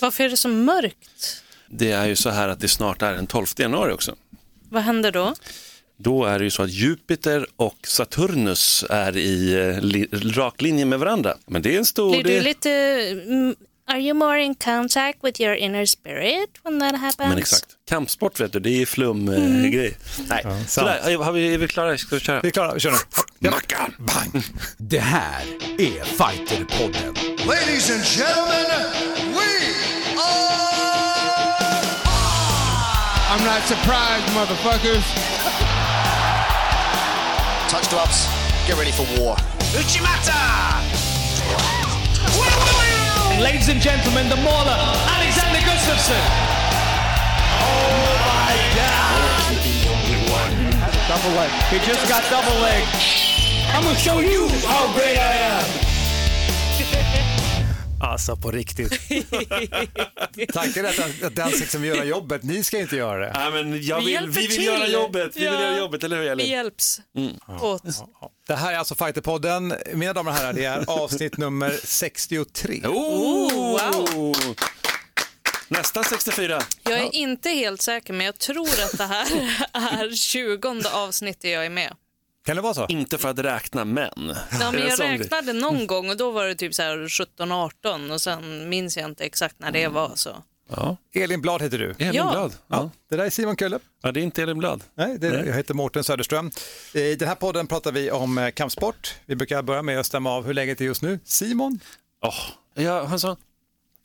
[0.00, 1.42] Varför är det så mörkt?
[1.68, 4.14] Det är ju så här att det snart är den 12 januari också.
[4.70, 5.34] Vad händer då?
[5.98, 10.84] Då är det ju så att Jupiter och Saturnus är i eh, li- rak linje
[10.84, 11.34] med varandra.
[11.46, 12.22] Men det är en stor...
[12.22, 12.70] Blir du lite...
[13.26, 13.54] mm,
[13.86, 17.28] Are you more in contact with your inner spirit when that happens?
[17.28, 17.66] Men exakt.
[17.88, 19.96] Kampsport vet du, det är flum-grej.
[20.28, 20.70] Nej, sant.
[20.70, 21.98] Sådär, har vi, är vi klara?
[21.98, 22.40] Ska vi köra?
[22.40, 22.96] Vi är klara, vi kör nu.
[23.42, 23.50] Ja.
[23.50, 23.94] Mackan!
[23.98, 24.44] Bang!
[24.78, 25.42] Det här
[25.78, 27.14] är Fighterpodden.
[27.46, 29.09] Ladies and gentlemen,
[33.30, 35.06] I'm not surprised, motherfuckers.
[37.70, 38.26] Touch gloves.
[38.66, 39.36] Get ready for war.
[39.70, 40.34] Uchimata!
[43.40, 44.74] Ladies and gentlemen, the mauler,
[45.14, 46.20] Alexander Gustafsson.
[47.62, 49.54] Oh my God!
[51.06, 51.50] Double leg.
[51.70, 52.82] He just got double leg.
[53.72, 57.36] I'm gonna show you how great I am.
[58.00, 58.90] Alltså på riktigt.
[60.52, 63.32] Tanken är att, att den som gör jobbet, ni ska inte göra det.
[63.38, 64.64] Nej, men jag Vi vill, hjälper vi vill till.
[64.64, 65.62] göra jobbet, vi vill Ja.
[65.62, 66.46] göra jobbet, eller hur Vi Elin?
[66.50, 67.32] hjälps Mm.
[67.62, 67.82] åt.
[68.46, 69.74] Det här är alltså Fighterpodden.
[69.94, 72.82] Mina damer och herrar, det är avsnitt nummer 63.
[72.86, 74.32] Oh,
[75.68, 76.62] Nästan 64.
[76.82, 79.26] Jag är inte helt säker, men jag tror att det här
[79.72, 81.94] är 20 avsnittet jag är med.
[82.50, 82.86] Kan det vara så?
[82.88, 84.10] Inte för att räkna, men.
[84.16, 88.12] Ja, Är men jag räknade någon gång och då var det typ så här 17-18
[88.12, 90.12] och sen minns jag inte exakt när det var.
[90.14, 90.42] så.
[90.70, 91.90] Ja, Elin Blad heter du.
[91.90, 92.30] Elin Ja.
[92.30, 92.54] Blad.
[92.68, 92.90] Ja.
[93.10, 93.78] Det där är Simon Kölle.
[94.02, 94.84] ja, det är inte Elin Blad.
[94.94, 96.50] Nej, det är, jag heter Mårten Söderström.
[96.94, 99.14] I den här podden pratar vi om eh, kampsport.
[99.26, 101.18] Vi brukar börja med att stämma av hur läget är just nu.
[101.24, 101.80] Simon?
[102.22, 102.34] Oh,
[102.84, 103.36] jag har en sån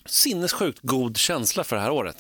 [0.06, 2.18] sinnessjukt god känsla för det här året.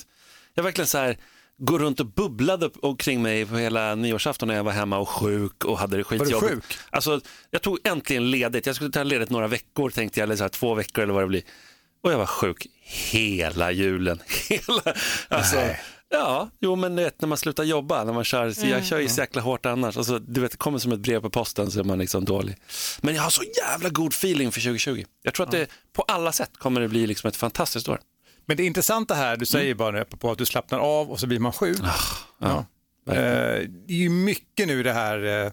[0.53, 1.17] Jag verkligen så här,
[1.57, 5.65] går runt och bubblade omkring mig på hela nyårsafton när jag var hemma och sjuk
[5.65, 6.51] och hade det Var du skitjobbigt.
[6.53, 6.77] sjuk?
[6.89, 8.65] Alltså, jag tog äntligen ledigt.
[8.65, 11.23] Jag skulle ta ledigt några veckor tänkte jag, eller så här, två veckor eller vad
[11.23, 11.43] det blir.
[12.03, 14.19] Och jag var sjuk hela julen.
[14.49, 14.93] Hela,
[15.29, 15.81] alltså, Nej.
[16.09, 18.99] ja, jo men du vet när man slutar jobba, när man kör, så jag kör
[18.99, 19.97] ju så jäkla hårt annars.
[19.97, 22.57] Alltså, du vet, det kommer som ett brev på posten så är man liksom dålig.
[23.01, 25.03] Men jag har så jävla god feeling för 2020.
[25.23, 27.99] Jag tror att det på alla sätt kommer det bli liksom ett fantastiskt år.
[28.45, 31.27] Men det intressanta här, du säger bara nu på att du slappnar av och så
[31.27, 31.77] blir man sjuk.
[32.39, 32.65] Ja.
[33.09, 35.51] Eh, Det är ju mycket nu det här eh,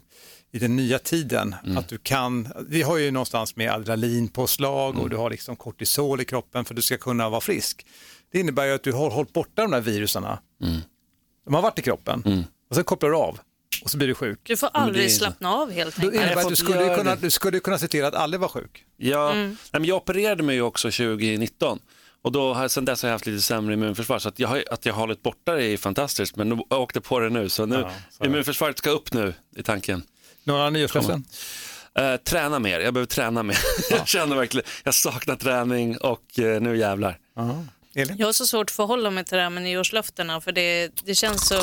[0.53, 5.17] i den nya tiden, att du kan, vi har ju någonstans med adrenalinpåslag och du
[5.17, 7.87] har liksom kortisol i kroppen för att du ska kunna vara frisk.
[8.33, 10.39] Det innebär ju att du har hållit borta de där virusarna.
[11.45, 13.39] De har varit i kroppen och sen kopplar du av
[13.85, 14.41] och så blir du sjuk.
[14.43, 16.15] Du får det aldrig är- slappna av helt enkelt.
[16.15, 17.21] innebär att du skulle, kunna, det.
[17.21, 18.85] du skulle kunna se till att aldrig vara sjuk.
[18.97, 21.79] Ja, nej, men jag opererade mig ju också 2019
[22.23, 24.19] och då har, sen dess har jag haft lite sämre immunförsvar.
[24.19, 26.81] Så att jag, har, att jag har hållit borta det är fantastiskt, men nu- jag
[26.81, 27.49] åkte på det nu.
[27.49, 30.03] Så nu Ja, så immunförsvaret ska upp nu i tanken.
[30.45, 31.25] Några nyårslöften?
[31.99, 33.59] Eh, träna mer, jag behöver träna mer.
[33.91, 37.19] jag känner verkligen, jag saknar träning och eh, nu jävlar.
[37.95, 38.17] Elin?
[38.19, 41.15] Jag har så svårt att förhålla mig till det här med nyårslöftena för det, det
[41.15, 41.55] känns så...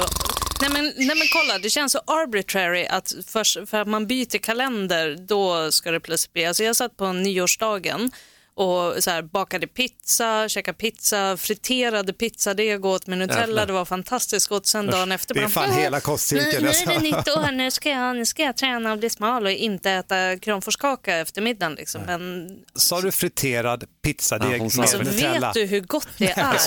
[0.61, 4.37] Nej men, nej men kolla, det känns så arbitrary att för, för att man byter
[4.37, 6.45] kalender då ska det plötsligt bli...
[6.45, 8.11] Alltså jag satt på nyårsdagen
[8.59, 14.47] och så här, bakade pizza, käkade pizza, friterade pizzadeg åt med Nutella, det var fantastiskt
[14.47, 14.65] gott.
[14.65, 17.17] Sen dagen efter det är bara, fan "Åh, hela kostcirkeln, Nu, nu är det alltså."
[17.17, 20.37] nytt år, nu ska, jag, nu ska jag träna och bli smal och inte äta
[20.37, 21.75] kramforskaka efter middagen.
[21.75, 22.01] Liksom.
[22.01, 24.97] Men Sa du friterad pizzadeg Ja, med alltså.
[24.97, 25.47] Nutella?
[25.47, 26.39] vet du hur gott det är?
[26.39, 26.65] Ens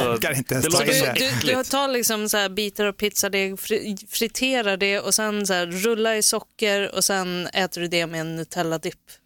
[0.48, 1.14] det låter.
[1.14, 5.46] Du, du, du tar liksom så här bitar av pizzadeg, fri, friterar det och sen
[5.46, 9.21] så här rulla i socker och sen äter du det med en Nutella-dipp.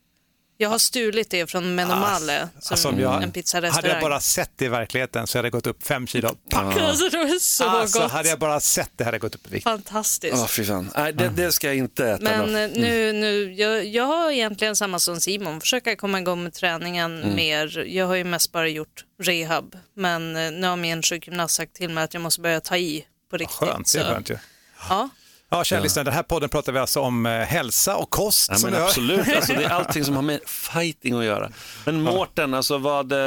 [0.58, 4.00] Jag har stulit det från Menomale, som Alltså, jag, en hade jag pizzarestaurang.
[4.00, 6.28] bara sett det i verkligheten så hade jag gått upp fem kilo.
[6.50, 6.76] Pack!
[6.80, 8.10] Alltså det var så Alltså, gott.
[8.10, 9.64] hade jag bara sett det hade jag gått upp i vikt.
[9.64, 10.34] Fantastiskt.
[10.36, 12.22] Åh fy fan, nej det, det ska jag inte äta.
[12.22, 16.52] Men eh, nu, nu, jag, jag har egentligen samma som Simon, försöka komma igång med
[16.54, 17.34] träningen Mm.
[17.36, 17.84] mer.
[17.86, 21.88] Jag har ju mest bara gjort rehab, men eh, nu har min sjukgymnast sagt till
[21.90, 23.56] mig att jag måste börja ta i på riktigt.
[23.56, 24.34] Skönt, det är skönt ju.
[24.34, 24.38] Ja.
[24.88, 25.08] Ja,
[25.64, 28.48] kära lyssnare, den här podden pratar vi alltså om eh, hälsa och kost.
[28.50, 31.50] Ja, som men absolut, alltså, det är allting som har med fighting att göra.
[31.84, 33.18] Men Mårten, alltså, vad, eh,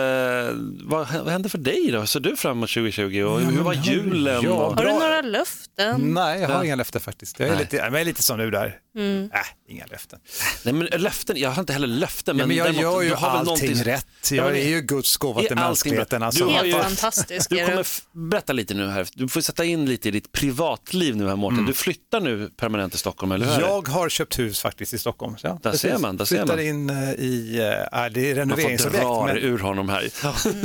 [0.83, 2.05] vad, vad hände för dig då?
[2.05, 4.43] Ser du fram emot 2020 och hur var julen?
[4.43, 4.73] ja.
[4.75, 6.13] Har du några löften?
[6.13, 7.39] Nej, jag har inga löften faktiskt.
[7.39, 7.61] Jag är, Nej.
[7.61, 8.75] lite, jag är lite som du där.
[8.99, 9.29] Mm.
[9.33, 9.39] Äh,
[9.73, 10.19] inga löften.
[10.63, 12.37] Nej, men löften, jag har inte heller löften.
[12.37, 14.07] Men, Men, men jag däremot, gör ju har väl allting någonting- rätt.
[14.31, 16.23] Ja, Jag är ju Guds gåva till mänskligheten.
[16.23, 16.45] Alltså.
[16.45, 17.85] Du Helt fantastisk Du kommer
[18.29, 19.07] berätta lite nu här.
[19.13, 21.65] Du får sätta in lite i ditt privatliv nu här Mårten.
[21.65, 23.61] Du flyttar nu permanent till Stockholm, eller hur?
[23.61, 25.37] Jag har köpt hus faktiskt i Stockholm.
[25.37, 25.91] Så, ja, Där precis.
[25.91, 26.65] ser man, där ser Flyttar man.
[26.65, 27.57] in eh, i,
[27.91, 29.03] eh, äh, det är Man får renoveringsobjekt.
[29.03, 30.09] dra men- ur honom här.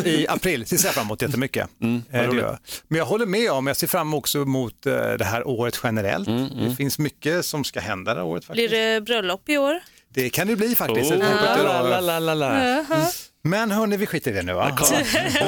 [0.08, 0.64] i april.
[0.70, 1.68] Det ser jag fram emot jättemycket.
[1.82, 2.58] Mm, gör jag.
[2.88, 6.28] Men jag håller med om, jag ser fram också emot eh, det här året generellt.
[6.28, 8.72] Mm, Det finns mycket som ska hända det här året Blir faktiskt.
[8.72, 9.80] det bröllop i år?
[10.08, 11.12] Det kan det bli faktiskt.
[11.12, 11.18] Oh.
[11.18, 13.10] Jaha.
[13.46, 14.76] Men hörni, vi skiter i det nu va?
[14.78, 14.98] Kolla.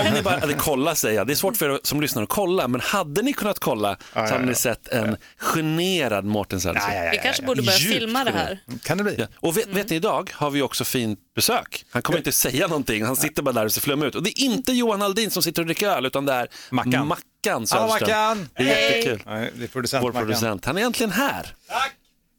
[0.09, 2.29] Om ni bara hade kollat säger jag, det är svårt för er som lyssnar att
[2.29, 6.95] kolla, men hade ni kunnat kolla så hade ni sett en generad Mårten Söderström.
[6.95, 8.61] Ja, ja, ja, Vi ja, kanske borde börja Djupt filma det här.
[8.83, 9.15] Kan det bli?
[9.19, 9.27] Ja.
[9.37, 11.85] Och vet, vet ni, idag har vi också fint besök.
[11.91, 14.15] Han kommer inte säga någonting, han sitter bara där och ser flum ut.
[14.15, 17.07] Och det är inte Johan Aldin som sitter och dricker öl, utan det är Mackan.
[17.07, 17.89] Mackan Ja, Söderström.
[17.89, 18.49] Mackan!
[18.57, 19.23] Det är jättekul.
[19.27, 20.27] Nej, det är producent Vår Mackan.
[20.27, 21.55] producent, han är äntligen här.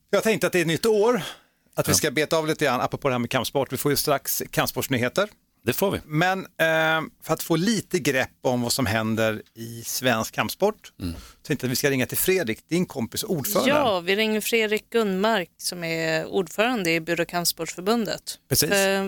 [0.10, 1.22] Jag tänkte att det är ett nytt år,
[1.76, 3.74] att vi ska beta av lite grann apropå det här med kampsport.
[3.74, 5.30] Vi får ju strax kampsportsnyheter.
[5.66, 6.00] Det får vi.
[6.06, 11.16] Men eh, för att få lite grepp om vad som händer i svensk kampsport Mm.
[11.44, 13.70] tänkte jag att vi ska ringa till Fredrik, din kompis ordförande.
[13.70, 18.40] Ja, vi ringer Fredrik Gunmark som är ordförande i Bure Kampsportsförbundet.
[18.50, 18.72] Precis.
[18.72, 19.06] Eh,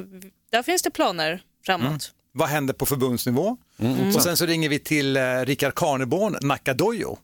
[0.52, 2.12] där finns det planer framåt.
[2.32, 3.58] Vad händer på förbundsnivå?
[3.80, 4.16] Mm.
[4.16, 7.18] Och sen så ringer vi till eh, Rickard Karneborn, Nakadojo.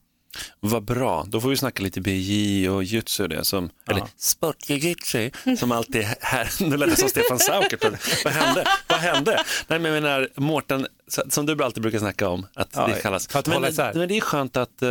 [0.60, 5.32] Vad bra, då får vi snacka lite BJ och jutsu och det, som, eller sportjujutsu,
[5.60, 6.50] som alltid är här.
[6.70, 7.84] Nu lät det som Stefan Saukert.
[8.26, 8.66] Vad hände?
[8.88, 9.44] Vad hände?
[9.68, 10.88] Nej, men jag menar, Mårten,
[11.30, 13.28] som du alltid brukar snacka om, att Ja, det kallas.
[13.28, 13.62] för att men,
[13.94, 14.90] men det är skönt att eh,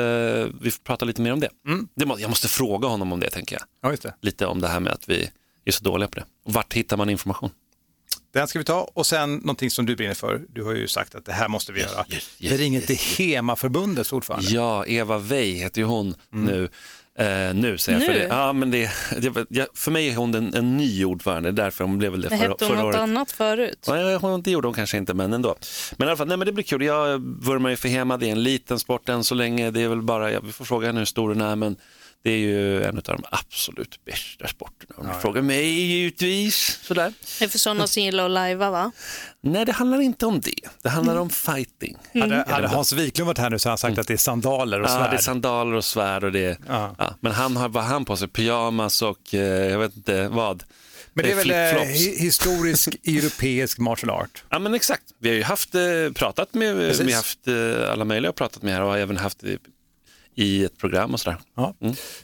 [0.61, 1.49] vi får prata lite mer om det.
[1.97, 3.91] det må, jag måste fråga honom om det, tänker jag.
[3.93, 4.15] Ja, det.
[4.21, 5.31] Lite om det här med att vi
[5.65, 6.25] är så dåliga på det.
[6.45, 7.51] Vart hittar man information?
[8.35, 10.41] Den ska vi ta och sen någonting som du brinner för.
[10.49, 12.05] Du har ju sagt att det här måste vi göra.
[12.09, 12.97] yes, vi ringer yes, till
[13.27, 14.47] HEMA-förbundets ordförande.
[14.51, 16.69] Ja, Eva Wey heter ju hon nu.
[17.19, 18.07] Eh, nu säger jag.
[18.07, 18.19] För, Nu?
[18.19, 21.85] det, ja, men det, det, jag, för mig är hon en, en ny ordförande, därför
[21.85, 22.97] hon blev väl det Men förra, hette hon något året.
[22.97, 23.85] annat förut?
[23.89, 25.57] Nej, hon, det gjorde hon kanske inte, men ändå.
[25.97, 26.83] Men i alla fall, nej, men det blir kul.
[26.85, 29.71] Jag vurmar ju för Hema, det är en liten sport än så länge.
[29.71, 31.77] Det är väl bara, ja, vi får fråga henne hur stor den är, men
[32.25, 34.95] det är ju en av de absolut bästa sporterna.
[34.97, 36.79] Om du frågar mig givetvis.
[36.83, 37.13] Sådär.
[37.39, 38.93] Det är för sådana som gillar att lajva va?
[39.41, 40.55] Nej, det handlar inte om det.
[40.83, 41.97] Det handlar om fighting.
[42.15, 44.81] Hade, hade Hans Wiklund varit här nu så hade han sagt att det är sandaler
[44.81, 45.03] och Mm.
[45.03, 45.25] Ja, det är svärd.
[45.25, 46.59] sandaler och svärd och det.
[46.69, 46.95] Ja.
[46.99, 47.15] Ja.
[47.21, 48.29] men han har, vad han på sig?
[48.29, 49.41] Pyjamas och eh,
[49.71, 50.65] jag vet inte vad.
[51.17, 51.83] Men det är väl eh,
[52.19, 54.45] historisk europeisk martial art.
[54.51, 55.83] Ja men exakt, vi har ju haft, eh,
[56.15, 57.07] pratat med, Precis.
[57.07, 59.45] vi har haft eh, alla möjliga pratat med här och har även haft
[60.35, 61.39] i ett program och sådär.
[61.57, 61.75] Ja.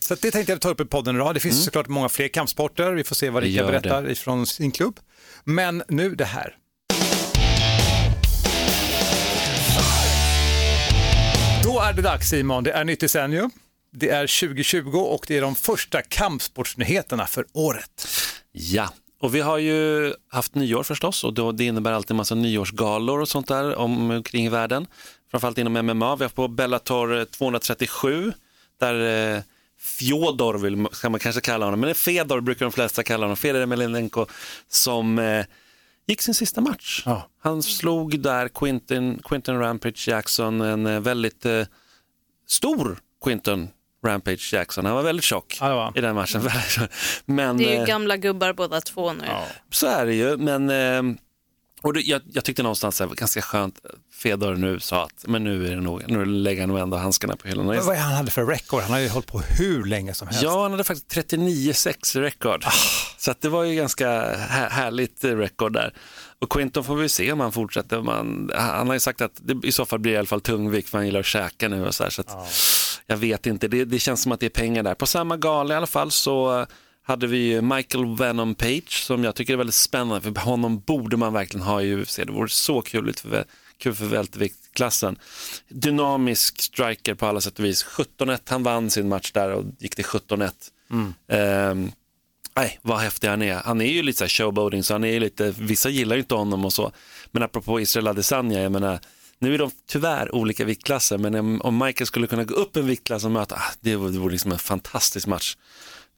[0.00, 1.34] Så att det tänkte jag ta upp i podden idag.
[1.34, 2.92] Det finns såklart många fler kampsporter.
[2.92, 3.80] Vi får se vad Rickard gör det.
[3.80, 5.00] berättar ifrån sin klubb.
[5.44, 6.56] Men nu det här.
[11.62, 13.50] Då är det dags Simon, det är nytt decennium.
[13.92, 18.08] Det är 2020 och det är de första kampsportsnyheterna för året.
[18.52, 18.88] Ja,
[19.20, 23.20] och vi har ju haft nyår förstås och då, det innebär alltid en massa nyårsgalor
[23.20, 24.86] och sånt där omkring i världen.
[25.30, 26.16] Framförallt inom MMA.
[26.16, 28.32] Vi har på Bellator 237
[28.80, 29.42] där eh,
[29.78, 33.60] Fjodor vill, ska man kanske kalla honom, men Fedor brukar de flesta kalla honom, Fedor
[33.60, 34.26] Emelianenko
[34.68, 35.44] som eh,
[36.06, 37.02] gick sin sista match.
[37.06, 37.30] Ja.
[37.42, 41.62] Han slog där Quinton, Quinton Rampage Jackson, en eh, väldigt eh,
[42.48, 43.68] stor Quinton
[44.06, 44.84] Rampage Jackson.
[44.84, 46.42] Han var väldigt tjock Ja, var i den matchen.
[47.24, 49.24] Men, Det är ju eh, gamla gubbar båda två nu.
[49.70, 51.16] så är det ju, men eh,
[51.82, 53.80] och det, jag, jag tyckte någonstans att det var ganska skönt,
[54.22, 57.36] Fedor nu sa att men nu är det nog, nu lägger han nog ändå handskarna
[57.36, 57.66] på hyllan.
[57.66, 58.82] Vad är han hade för record?
[58.82, 60.42] Han har ju hållit på hur länge som helst.
[60.42, 62.64] Ja, han hade faktiskt 39-6 rekord.
[63.16, 65.94] Så att det var ju ganska här, härligt rekord där.
[66.38, 68.02] Och Quinton får vi se om han fortsätter.
[68.02, 70.40] Man, han har ju sagt att det i så fall blir det i alla fall
[70.40, 72.10] tungvikt för han gillar att käka nu och så här.
[72.10, 72.36] Så att,
[73.06, 74.94] Jag vet inte, det, det känns som att det är pengar där.
[74.94, 76.66] På samma gala i alla fall så
[77.02, 80.20] hade vi Michael Venom Page som jag tycker är väldigt spännande.
[80.20, 82.16] För honom borde man verkligen ha i UFC.
[82.16, 83.44] Det vore så kul för,
[83.80, 85.18] kul för välterviktklassen.
[85.68, 87.84] Dynamisk striker på alla sätt och vis.
[87.84, 90.52] 17-1, han vann sin match där och gick till 17-1.
[91.28, 91.92] Ehm,
[92.56, 93.54] nej, vad häftig han är.
[93.54, 96.34] Han är ju lite så här showboating, så han är lite, vissa gillar ju inte
[96.34, 96.92] honom och så.
[97.30, 99.00] Men apropå Israel Adesanya, jag menar,
[99.38, 103.24] nu är de tyvärr olika viktklasser, men om, Michael skulle kunna gå upp en viktklass
[103.24, 105.56] och möta, ah, det vore liksom en fantastisk match.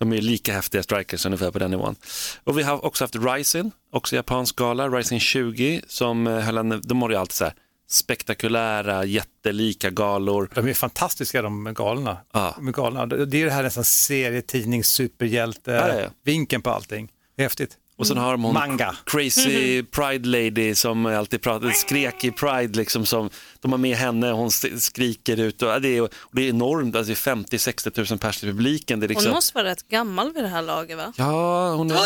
[0.02, 1.96] De är lika häftiga strikers ungefär på den nivån.
[2.44, 6.80] Och vi har också haft Rising, också japansk gala, Rising 20, som eh, höll en,
[6.84, 7.54] de har ju alltid så här
[7.90, 10.50] spektakulära, jättelika galor.
[10.54, 12.16] De är fantastiska de galna.
[12.32, 12.54] Ja.
[12.56, 13.06] De galna.
[13.06, 17.08] Det är det här nästan serietidnings superhjälte Ja, ja, på allting.
[17.38, 17.76] Häftigt.
[18.02, 18.96] Och sen har de hon Manga.
[19.06, 23.30] crazy pride lady som alltid pratar, skrek i pride liksom som,
[23.60, 26.96] de har med henne, hon sk- skriker ut och det är, och det är enormt,
[26.96, 29.00] alltså det är 50-60 000 pers i publiken.
[29.00, 31.12] Det är liksom, Hon måste vara rätt gammal vid det här laget va?
[31.16, 31.94] Ja, hon är...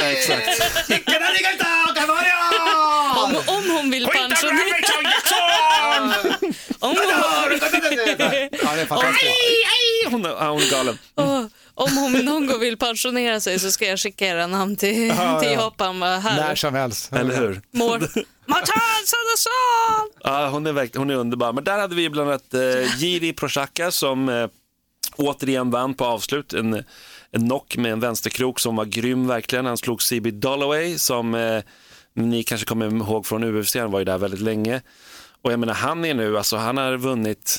[0.00, 0.48] Ja, exakt.
[3.24, 4.58] Om, om hon vill pensionera...
[6.78, 6.96] om, hon,
[8.62, 9.32] Ja, det är fantastiskt.
[10.10, 10.98] Hon hon är galen.
[11.16, 11.44] Åh,
[11.84, 15.40] om hon någon gång vill pensionera sig så ska jag skicka era namn till, Ja,
[15.40, 15.54] till ja.
[15.60, 16.00] Japan.
[16.00, 17.12] Bara, När Här, som helst.
[17.12, 17.60] Eller hur?
[17.70, 17.98] mår
[18.46, 18.74] Martin!
[20.24, 21.52] Ja, hon är, verk- hon är underbar.
[21.52, 24.46] Men där hade vi bland annat eh, Jiri Prochaka som eh,
[25.16, 26.52] återigen vann på avslut.
[26.52, 26.74] En,
[27.30, 29.66] en knock med en vänsterkrok som var grym verkligen.
[29.66, 31.62] Han slog CB Dolloway som eh,
[32.14, 34.82] ni kanske kommer ihåg från UFC, han var ju där väldigt länge.
[35.42, 37.58] Och jag menar, han är nu, alltså han har vunnit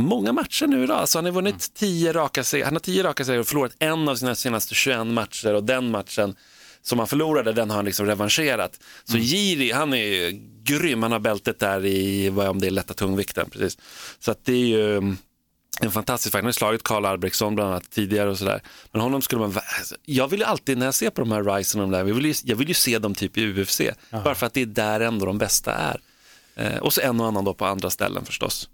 [0.00, 0.96] många matcher nu idag.
[0.96, 4.08] Alltså han har vunnit tio raka segrar, han har tio raka segrar och förlorat en
[4.08, 6.36] av sina senaste 21 matcher och den matchen
[6.82, 8.80] som han förlorade, den har han liksom revanscherat.
[9.04, 12.70] Så Jiri, han är ju grym, han har bältet där i, vad om det är
[12.70, 13.78] lätta tungvikten, precis.
[14.18, 15.16] Så att det är ju mm,
[15.80, 16.42] en fantastisk fight.
[16.42, 18.62] Han har slagit Karl Albrektsson bland annat tidigare och sådär.
[18.92, 21.44] Men honom skulle man, alltså, jag vill ju alltid när jag ser på de här
[21.44, 23.80] Ryzen och de där, jag vill ju, jag vill ju se dem typ i UFC.
[24.10, 26.00] Bara för att det är där ändå de bästa är.
[26.54, 28.68] Eh, och så en och annan då på andra ställen förstås.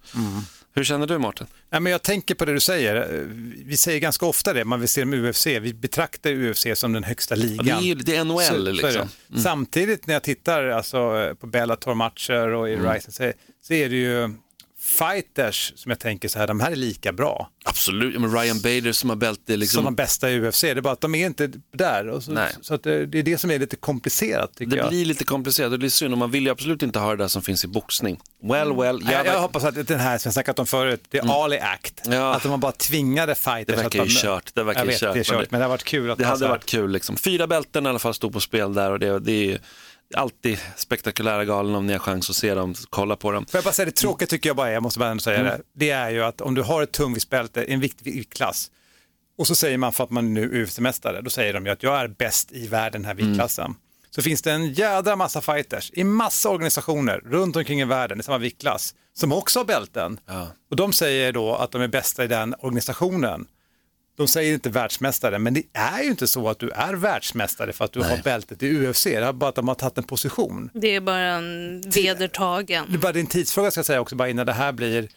[0.76, 1.46] Hur känner du Mårten?
[1.70, 3.24] Ja, men jag tänker på det du säger.
[3.64, 5.46] Vi säger ganska ofta det, man vill se med UFC.
[5.46, 7.66] Vi betraktar UFC som den högsta Ja, ligan.
[7.66, 9.08] det, är, ju- det är NHL Så- så är liksom.
[9.42, 12.92] Samtidigt när jag tittar alltså, på Bellator-matcher och i Mm.
[12.92, 14.30] Ryzen så, så är det ju
[14.86, 17.50] fighters som jag tänker så här, de här är lika bra.
[17.64, 19.76] Absolut, men Ryan Bader som har bälte liksom.
[19.76, 22.20] Som de bästa i UFC, det är bara att de är inte där.
[22.20, 22.52] Så Nej.
[22.60, 24.88] så det, det är det som är lite komplicerat tycker Det jag.
[24.88, 27.16] blir lite komplicerat och det är synd och man vill ju absolut inte ha det
[27.16, 28.20] där som finns i boxning.
[28.42, 31.04] Well, well, Nej, jag, jag, jag hoppas att den här som jag snackat om förut,
[31.10, 32.06] det är Ali Act.
[32.06, 32.18] Mm.
[32.18, 32.34] Ja.
[32.34, 33.76] Att de bara tvingade fighters.
[33.76, 35.60] Det verkar ju kört, det verkar jag vet, kört, det är men kört, det- men
[35.60, 37.16] det har varit kul att det man hade varit kul liksom.
[37.16, 39.58] Fyra bälten i alla fall stod på spel där och det, det är ju
[40.14, 43.46] alltid spektakulära galen om ni har chans att se dem, kolla på dem.
[43.46, 45.60] Får jag bara säga det tråkiga tycker jag bara är, jag måste bara säga det,
[45.72, 48.70] det är ju att om du har ett tungviktsbälte, en viktig viktklass,
[49.38, 51.82] och så säger man för att man är nu UFC-mästare, då säger de ju att
[51.82, 53.74] jag är bäst i världen den här viktklassen.
[54.10, 58.22] Så finns det en jädra massa fighters i massa organisationer runt omkring i världen i
[58.22, 60.20] samma viktklass som också har bälten.
[60.70, 63.46] Och de säger då att de är bästa i den organisationen.
[64.16, 67.84] De säger inte världsmästare, men det är ju inte så att du är världsmästare för
[67.84, 69.04] att du har bältet i UFC.
[69.04, 70.70] Det är bara att de har tagit en position.
[70.74, 72.84] Det är bara en vedertagen.
[72.88, 75.08] Det är bara din tidsfråga ska jag säga också, bara innan det här blir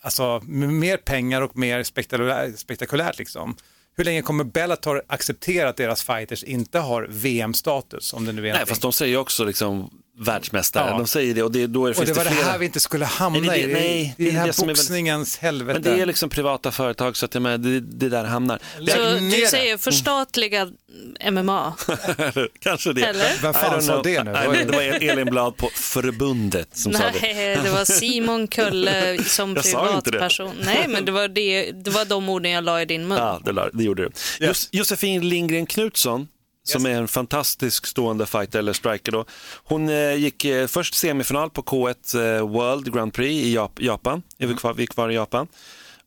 [0.00, 3.56] alltså, mer pengar och mer spektakulärt, spektakulärt liksom.
[3.96, 8.12] Hur länge kommer Bellator acceptera att deras fighters inte har VM-status?
[8.12, 8.66] Om det nu är Nej, någonting?
[8.68, 10.98] fast de säger också liksom världsmästare, Ja.
[10.98, 12.50] de säger det och det, då är det, och det var det det flera.
[12.50, 13.66] här vi inte skulle hamna Nej, det i.
[13.66, 15.80] det- nej, det det är den här det boxningens helvete.
[15.80, 18.58] Men det är liksom privata företag så att menar, det, det där hamnar.
[18.78, 19.46] Så du det.
[19.46, 20.72] säger förstatligad
[21.32, 21.74] MMA?
[22.60, 23.02] Kanske det.
[23.02, 23.42] Eller?
[23.42, 24.30] Vem fan I sa det nu?
[24.32, 27.12] Nej, det var Elin Blad på förbundet som sa det.
[27.22, 29.62] Nej, det var Simon Kölle som det.
[29.62, 30.54] privatperson.
[30.64, 33.18] Nej, men det var, det, det var de orden jag la i din mun.
[33.18, 34.10] Ja, det, la- det gjorde du.
[34.46, 36.28] Jos- Josefin Lindgren Knutsson,
[36.68, 39.24] som är en fantastisk stående fighter eller striker då.
[39.64, 44.22] Hon eh, gick eh, först semifinal på K1 eh, World Grand Prix i Jap- Japan.
[44.38, 45.46] Är vi, kvar, vi kvar i Japan.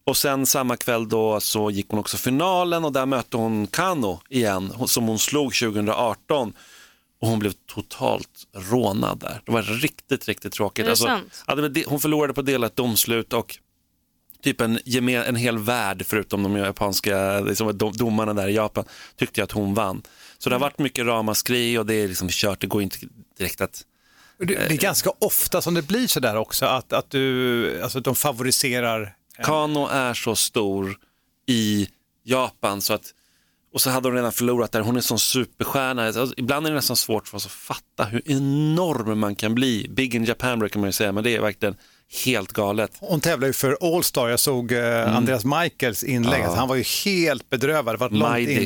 [0.03, 4.21] Och sen samma kväll då så gick hon också finalen och där mötte hon Kano
[4.29, 6.53] igen, som hon slog 2018.
[7.21, 8.29] Och hon blev totalt
[8.71, 9.41] rånad där.
[9.45, 10.85] Det var riktigt, riktigt tråkigt.
[11.47, 13.57] Är det de- hon förlorade på delat domslut och
[14.43, 18.85] typ en, en hel värld förutom de japanska liksom, dom- domarna där i Japan
[19.17, 20.01] tyckte jag att hon vann.
[20.39, 22.97] Så det har varit mycket ramaskri och det är liksom kört, det går inte
[23.37, 23.85] direkt att...
[24.37, 27.99] Det, det är ganska ofta som det blir så där också, att, att du, alltså
[27.99, 30.97] de favoriserar Kano är så stor
[31.45, 31.87] i
[32.23, 33.13] Japan så att
[33.73, 36.07] och så hade hon redan förlorat där, hon är sån superstjärna.
[36.07, 39.87] Alltså, ibland är det nästan svårt för oss att fatta hur enorm man kan bli.
[39.89, 41.75] Big in Japan brukar man ju säga, men det är verkligen
[42.11, 42.91] helt galet.
[42.99, 44.29] Hon tävlar ju för All-Star.
[44.29, 46.41] Jag såg eh, Andreas Michaels inlägg.
[46.41, 47.99] Alltså, han var ju helt bedrövad.
[47.99, 48.09] Var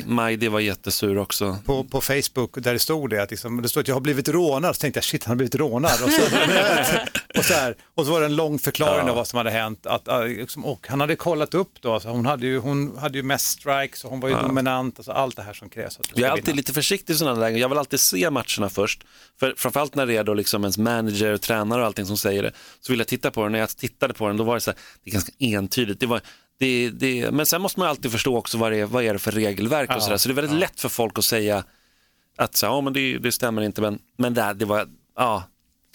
[0.06, 1.58] Majdi, var jättesur också.
[1.66, 3.24] på, på Facebook där det stod det.
[3.24, 4.76] Att liksom, det stod att jag har blivit rånad.
[4.76, 5.92] Så tänkte jag shit, han har blivit rånad.
[6.04, 6.22] Och så,
[7.40, 9.86] och så, här, och så var det en lång förklaring av vad som hade hänt.
[9.86, 11.94] Att, äh, liksom, och han hade kollat upp då.
[11.94, 15.00] Alltså, hon, hade ju, hon hade ju mest strikes och hon var ju dominant.
[15.00, 16.00] Alltså, allt det här som krävs.
[16.00, 16.56] Att Jag är alltid vinna.
[16.56, 17.60] lite försiktig i sådana lägen.
[17.60, 19.04] Jag vill alltid se matcherna först.
[19.40, 22.52] För framförallt när det är då liksom ens manager, tränare och allting som säger det,
[22.82, 23.52] så vill jag titta på den.
[23.52, 26.00] När jag tittade på den, då var det så här, det är ganska entydigt.
[26.00, 26.22] Det var,
[26.60, 29.20] det, det, men sen måste man alltid förstå också vad det är, vad är det
[29.20, 30.18] för regelverk och Ja, så där.
[30.18, 31.64] Så det är väldigt lätt för folk att säga
[32.38, 35.44] att så, här, ja, men det, det stämmer inte, men, men det, det var, ja,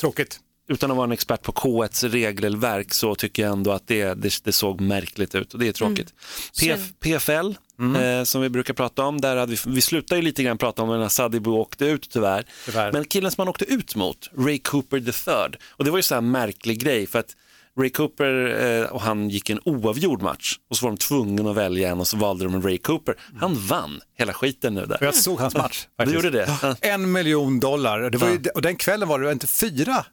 [0.00, 0.40] Tråkigt.
[0.68, 4.44] utan att vara en expert på K1s regelverk så tycker jag ändå att det, det,
[4.44, 6.14] det såg märkligt ut och det är tråkigt.
[6.60, 10.42] PF, PFL, eh, som vi brukar prata om, där hade vi, vi slutade ju lite
[10.42, 12.44] grann prata om när Sadibu åkte ut tyvärr.
[12.64, 12.92] Tyvärr.
[12.92, 16.14] Men killen som han åkte ut mot, Ray Cooper III, och det var ju så
[16.14, 17.36] här märklig grej för att
[17.78, 21.56] Ray Cooper eh, och han gick en oavgjord match och så var de tvungna att
[21.56, 23.14] välja en och så valde de Ray Cooper.
[23.40, 24.98] Han vann hela skiten nu där.
[25.00, 25.86] jag såg hans match.
[26.04, 26.76] Du gjorde det?
[26.80, 28.10] En miljon dollar.
[28.10, 30.04] Det var ju, och den kvällen var det inte fyra,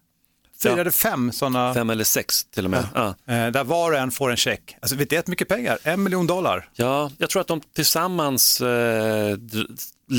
[0.66, 1.74] eller fem sådana.
[1.74, 2.88] Fem eller sex till och med.
[2.94, 3.08] Ja.
[3.08, 4.76] Eh, där var och en får en check.
[4.82, 5.78] Alltså, vet du, det är mycket pengar.
[5.84, 6.70] En miljon dollar.
[6.74, 9.38] Ja, jag tror att de tillsammans eh,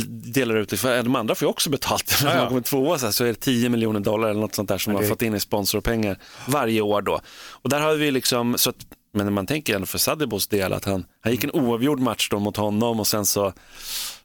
[0.09, 2.19] delar ut för de andra får ju också betalt.
[2.25, 2.41] När Ja, ja.
[2.43, 4.79] de kommer tvåa så, här, så är det 10 miljoner dollar eller något sånt där
[4.79, 7.21] som det- har fått in i sponsorpengar varje år då.
[7.51, 8.77] Och där har vi liksom, så att
[9.15, 12.29] Men när man tänker ändå för Sadibos del att han, han gick en oavgjord match
[12.31, 13.53] då mot honom och sen så...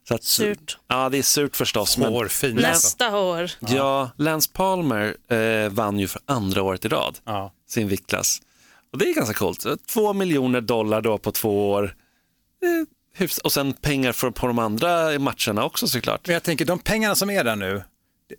[0.08, 0.77] så att, Surt.
[0.88, 1.98] Ja, det är surt förstås.
[1.98, 2.55] Men, Hårfin.
[2.55, 3.51] Nästa år.
[3.60, 7.53] ja, Lance Palmer eh, vann ju för andra året i rad Ja.
[7.70, 8.41] sin viktklass.
[8.91, 9.65] Och det är ganska coolt.
[9.93, 11.96] Två miljoner dollar då på två år.
[12.63, 16.27] Eh, hyfs- och sen pengar för, på de andra matcherna också såklart.
[16.27, 17.84] Men jag tänker de pengarna som är där nu,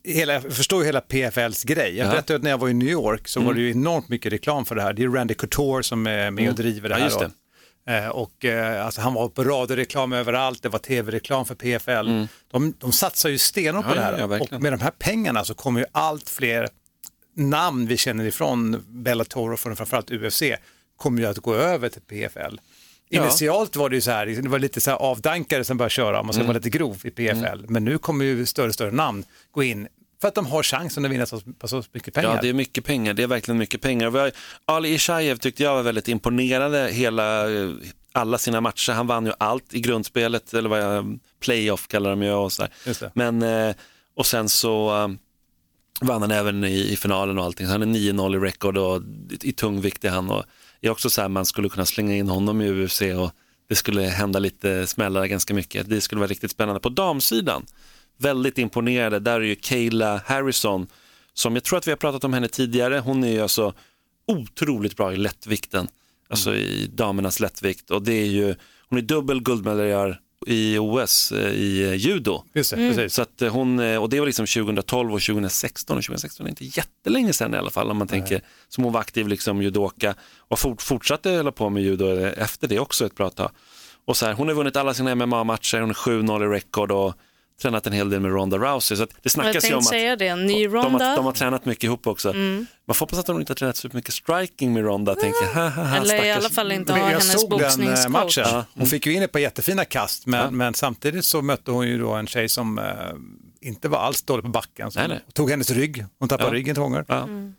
[0.05, 1.89] hela, jag förstår ju hela PFLs grej.
[1.89, 2.03] Jag Ja.
[2.03, 2.13] Mm.
[2.13, 4.65] berättade att när jag var i New York så var det ju enormt mycket reklam
[4.65, 4.93] för det här.
[4.93, 7.09] Det är Randy Couture som är med och driver det Mm.
[7.13, 7.25] Ja, här.
[7.27, 7.33] då.
[7.89, 12.27] Eh, Och eh, alltså, han var på radioreklam överallt, det var tv-reklam för PFL.
[12.51, 14.05] De, de satsar ju stenhårt på Mm.
[14.05, 16.69] Ja, det här ja, och med de här pengarna så kommer ju allt fler
[17.37, 20.43] namn vi känner ifrån Bellator och framförallt UFC
[20.97, 22.57] kommer ju att gå över till PFL.
[23.11, 26.21] Initialt var det ju så här, det var lite så här avdankare som började köra,
[26.21, 26.47] om man ska Mm.
[26.49, 27.65] vara lite grov i PFL.
[27.69, 29.89] Men nu kommer ju större och större namn gå in
[30.23, 32.35] för att de har chansen att vinna så, på så mycket pengar.
[32.35, 33.15] Ja, det är mycket pengar.
[33.15, 34.11] Det är verkligen mycket pengar.
[34.11, 34.33] Vi har-
[34.65, 37.71] Ali Ishaev tyckte jag var väldigt imponerande hela, eh,
[38.13, 38.93] alla sina matcher.
[38.93, 42.33] Han vann ju allt i grundspelet, eller vad jag, playoff kallar de ju.
[42.33, 42.67] Och, så.
[43.15, 43.75] Men, eh,
[44.17, 45.09] och sen så eh,
[46.07, 47.67] vann han även i, i finalen och allting.
[47.67, 50.31] Så han är 9-0 i record och i, i tung vikt är han.
[50.31, 50.45] Och
[50.81, 53.31] är också så här, man skulle kunna slänga in honom i UFC och
[53.69, 55.89] det skulle hända lite smällar ganska mycket.
[55.89, 56.81] Det skulle vara riktigt spännande.
[56.81, 57.67] På damsidan,
[58.23, 59.19] väldigt imponerade.
[59.19, 60.87] Där är ju Kayla Harrison
[61.35, 62.99] som jag tror att vi har pratat om henne tidigare.
[62.99, 63.75] Hon är ju alltså
[64.27, 65.89] otroligt bra i lättvikten,
[66.29, 67.91] alltså i damernas lättvikt.
[67.91, 68.55] Och det är ju,
[68.89, 72.45] hon är dubbel guldmedaljör i OS eh, i eh, judo.
[72.53, 73.15] Just det, precis.
[73.15, 76.65] Så att eh, hon, och det var liksom 2012 och 2016 och 2016 är inte
[76.65, 80.59] jättelänge sedan i alla fall om man tänker som hon var aktiv liksom judoka och
[80.59, 83.51] fort, fortsatte hålla på med judo efter det också ett bra tag.
[84.05, 87.15] Och så här, hon har vunnit alla sina MMA-matcher, hon är 7-0 i rekord och
[87.63, 88.97] tränat en hel del med Ronda Rousey.
[88.97, 91.05] Så att det Jag snackas ju om att säga det, ny de, har, Ronda.
[91.05, 91.17] Mm.
[91.17, 92.33] de har tränat mycket ihop också.
[92.33, 95.15] Man får hoppas att de inte har tränat så mycket striking med Ronda.
[95.15, 95.71] Tänker, jag.
[95.71, 98.39] Haha, Eller i alla fall inte Men ha jag hennes eh, boxningscoach.
[98.39, 98.65] Ja.
[98.75, 100.51] Hon fick ju in ett par jättefina kast, men, Ja.
[100.51, 102.85] men samtidigt så mötte hon ju då en tjej som eh,
[103.61, 104.91] inte var alls dålig på backen.
[104.91, 105.21] Som Nej, nej.
[105.33, 106.55] tog hennes rygg, hon tappade Ja.
[106.55, 107.05] ryggen två gånger.
[107.09, 107.23] Ja.
[107.23, 107.55] Mm.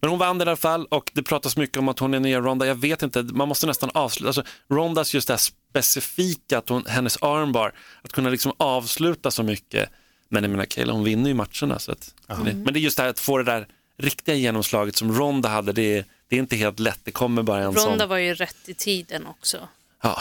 [0.00, 2.40] Men hon vann i alla fall och det pratas mycket om att hon är nya
[2.40, 2.66] Ronda.
[2.66, 4.28] Jag vet inte, man måste nästan avsluta.
[4.28, 5.38] Alltså, Rondas just det här
[5.82, 9.88] specifika, att hon, hennes armbar, att kunna liksom avsluta så mycket.
[10.28, 11.78] Men jag menar, Kayla hon vinner ju matcherna.
[11.78, 13.66] Så att, det, men det är just det här att få det där
[13.98, 17.00] riktiga genomslaget som Ronda hade, det är, det är inte helt lätt.
[17.04, 18.08] Det kommer bara en Ronda sån.
[18.08, 19.68] var ju rätt i tiden också,
[20.02, 20.20] Ja,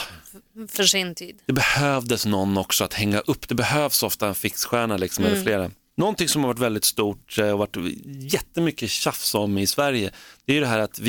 [0.70, 1.39] för sin tid.
[1.46, 3.48] det behövdes någon också att hänga upp.
[3.48, 5.72] Det behövs ofta en fixstjärna liksom, eller flera.
[5.98, 7.78] Någonting som har varit väldigt stort eh, och varit
[8.34, 10.12] jättemycket tjafs om i Sverige,
[10.46, 11.00] det är ju det här att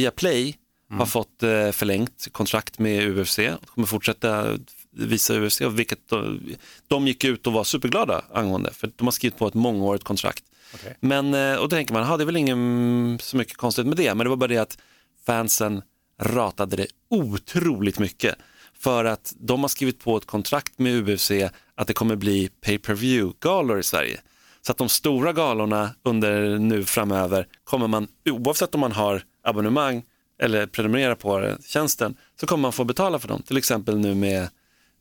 [0.89, 4.59] Viaplay har fått eh, förlängt kontrakt med UFC och kommer fortsätta
[4.91, 6.41] visa UFC, och vilket de,
[6.89, 10.45] de gick ut och var superglada angående, för de har skrivit på ett mångårigt kontrakt.
[10.75, 10.97] Okej.
[11.01, 13.97] Men, eh, och då tänker man, aha, det är väl ingen så mycket konstigt med
[13.97, 14.79] det, men det var bara det att
[15.27, 15.83] fansen
[16.23, 18.35] ratade det otroligt mycket
[18.79, 21.31] för att de har skrivit på ett kontrakt med UFC
[21.75, 24.21] att det kommer bli pay-per-view-galor i Sverige.
[24.63, 30.03] Så att de stora galorna under nu framöver kommer man, oavsett om man har abonnemang
[30.43, 33.43] eller prenumererar på tjänsten, så kommer man få betala för dem.
[33.43, 34.49] Till exempel nu med,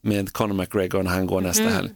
[0.00, 1.90] med Conor McGregor när han går nästa helg.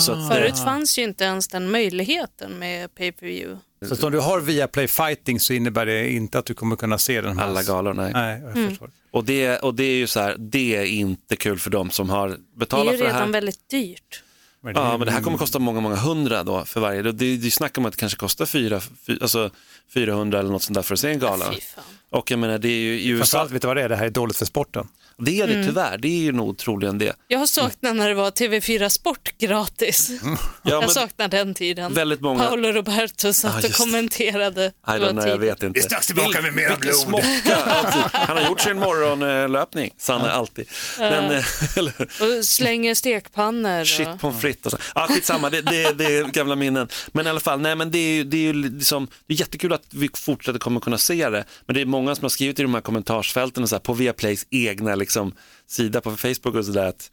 [0.00, 3.58] Så att, Förut fanns ju inte ens den möjligheten med pay-per-view.
[3.88, 6.98] Så att om du har Viaplay Fighting så innebär det inte att du kommer kunna
[6.98, 7.46] se den här.
[7.46, 8.12] alla galor, nej.
[8.12, 8.68] Nej, jag Mm.
[8.70, 8.90] förstår.
[9.10, 12.10] Och det, och det är ju så här, det är inte kul för dem som
[12.10, 13.18] har Det är betalat ju för det här.
[13.18, 14.22] redan väldigt dyrt.
[14.60, 17.02] Men Ja, men det här kommer kosta många, många hundra då för varje.
[17.02, 19.50] Det, det, det snackar om att det kanske kostar fyra, fy, alltså
[19.94, 21.44] 400 eller något sånt där för att se en gala.
[21.52, 21.84] Fy fan.
[22.12, 23.88] Och jag menar, det är ju i USA, Framförallt, vet du vad det är?
[23.88, 24.88] Det här är dåligt för sporten.
[25.18, 25.66] det är det Mm.
[25.66, 27.12] tyvärr, det är ju nog troligen det.
[27.28, 30.10] Jag saknar när det var TV4 Sport gratis.
[30.64, 31.94] Ja, jag saknar den tiden.
[31.94, 34.72] Väldigt många- Paolo Roberto satt Ja, och kommenterade.
[34.86, 35.78] Don't know, jag vet inte.
[35.78, 36.94] Vi är strax tillbaka med mera blod.
[36.94, 37.56] smocka!
[37.66, 38.02] alltid.
[38.12, 40.66] Han har gjort sin morgonlöpning, så han är alltid.
[40.98, 41.24] Men,
[41.76, 41.92] eller,
[42.38, 43.84] Och slänger stekpannor.
[43.84, 44.78] Shit pommes frites och så.
[44.94, 46.88] Ja, skitsamma, det, det, det är gamla minnen.
[47.12, 49.38] Men i alla fall, nej men det är ju det är ju liksom, det är
[49.38, 51.44] jättekul att vi fortsätter kommer kunna se det.
[51.66, 53.92] Men det är många som har skrivit i de här kommentarsfälten och så här, på
[53.92, 55.34] Viaplays egna liksom,
[55.66, 57.10] sida på Facebook och sådär att,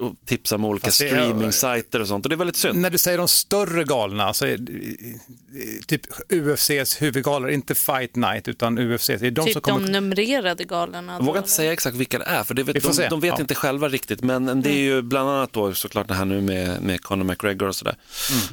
[0.00, 2.78] och tipsa om olika streaming-sajter och sånt och det är väldigt synd.
[2.78, 4.58] När du säger de större galorna, så är,
[5.86, 9.86] typ UFCs huvudgalor, inte Fight Night utan UFC, det är de som Typ kommer...
[9.86, 11.12] de numrerade galorna.
[11.12, 13.40] Jag vågar inte säga exakt vilka det är, för det vet, de, de vet Ja.
[13.40, 14.22] inte själva riktigt.
[14.22, 17.68] Men det är ju bland annat då såklart det här nu med, med Conor McGregor
[17.68, 17.96] och sådär.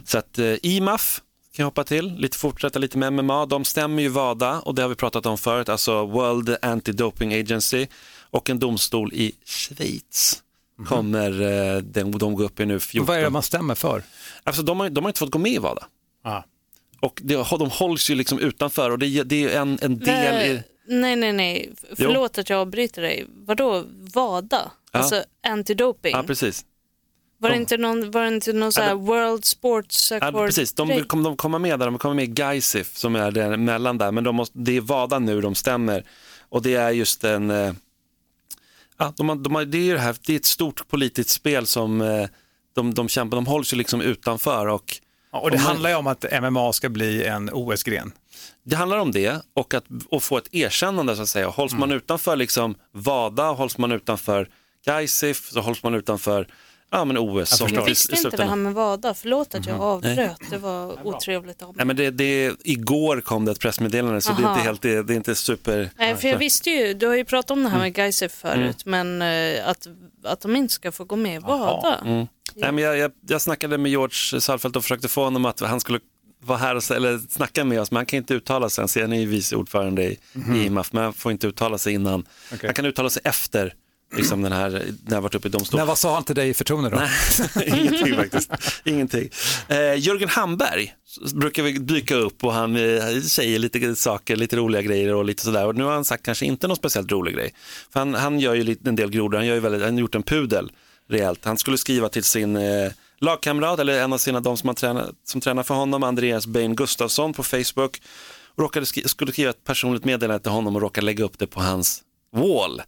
[0.05, 1.21] Så att eh, IMAF
[1.59, 3.45] kan jag hoppa till, lite fortsätta lite med MMA.
[3.45, 7.87] De stämmer ju WADA och det har vi pratat om förut, alltså World Anti-Doping Agency
[8.29, 10.43] och en domstol i Schweiz
[10.85, 13.07] kommer eh, de, de gå upp i nu 14.
[13.07, 14.03] Vad är det man stämmer för?
[14.43, 15.87] Alltså de har, de har inte fått gå med i WADA.
[16.23, 16.43] Ah.
[16.99, 20.63] Och det, de hålls ju liksom utanför och det, det är en, en del i...
[20.87, 21.73] nej, nej, nej.
[21.95, 23.25] Förlåt att jag avbryter dig.
[23.45, 24.71] Vadå VADA?
[24.91, 24.99] Ja.
[24.99, 26.11] Alltså antidoping?
[26.11, 26.65] Ja, precis.
[27.39, 30.45] Var, det inte någon, var det inte någon så här Ja, World Sports Ja, Accord?
[30.45, 30.73] precis.
[30.73, 33.51] De vill kom, de komma med där, de kommer med i Gaisif som är där
[33.51, 36.03] emellan där, men de måste, det är VADA nu de stämmer.
[36.49, 37.73] Och det är just en, eh,
[38.97, 41.29] ja, de har, de har, det, är ju det, här, det är ett stort politiskt
[41.29, 42.27] spel som eh,
[42.75, 44.99] de, de kämpar, de hålls ju liksom utanför och
[45.31, 48.11] Ja, Och det handlar ju om att MMA ska bli en OS-gren.
[48.63, 51.47] det handlar om det och att och få ett erkännande så att säga.
[51.47, 54.49] Hålls man utanför liksom VADA, hålls man utanför
[54.85, 56.47] Gaisif, så hålls man utanför
[56.91, 57.57] ja, men OS.
[57.57, 59.13] som Jag visste inte det här med VADA.
[59.13, 59.81] Förlåt att jag Mhm.
[59.81, 60.37] avbröt.
[60.49, 61.85] Det var otrevligt av Nej, mig.
[61.85, 64.53] men det, det, igår kom det ett pressmeddelande så det är Aha.
[64.55, 65.89] inte, helt, det, det är inte super...
[65.97, 67.85] Nej, för jag visste ju, du har ju pratat om det här Mm.
[67.85, 69.87] med Gaisef förut, men eh, att,
[70.23, 71.95] att de inte ska få gå med i VADA.
[72.05, 72.27] Mm.
[72.55, 75.79] Nej, men jag, jag, jag snackade med George Salfelt och försökte få honom att han
[75.79, 75.99] skulle
[76.41, 79.01] vara här och, eller snacka med oss, men han kan inte uttala sig.
[79.01, 80.17] Han är ju vice ordförande i,
[80.55, 82.25] i IMAF, men han får inte uttala sig innan.
[82.53, 82.59] Okej.
[82.67, 83.73] Han kan uttala sig efter
[84.17, 84.69] liksom den här,
[85.05, 85.77] när jag varit uppe i domstol.
[85.77, 87.01] Men vad sa han till dig i förtroende då?
[87.65, 88.51] Ingenting faktiskt.
[88.83, 89.29] Ingenting.
[89.67, 90.93] Eh, Jörgen Hamberg
[91.33, 95.43] brukar vi dyka upp och han eh, säger lite saker, lite roliga grejer och lite
[95.43, 95.65] sådär.
[95.67, 97.53] Och nu har han sagt kanske inte någon speciellt rolig grej.
[97.93, 99.99] För han, han gör ju lite, en del grodor, han, gör ju väldigt, han har
[99.99, 100.71] gjort en pudel
[101.09, 101.45] rejält.
[101.45, 105.11] Han skulle skriva till sin eh, lagkamrat, eller en av sina, de som, han tränar,
[105.25, 108.01] som tränar för honom, Andreas Bain Gustafsson på Facebook.
[108.55, 111.47] Och råkade skri- skulle skriva ett personligt meddelande till honom och råkade lägga upp det
[111.47, 112.01] på hans
[112.35, 112.81] wall.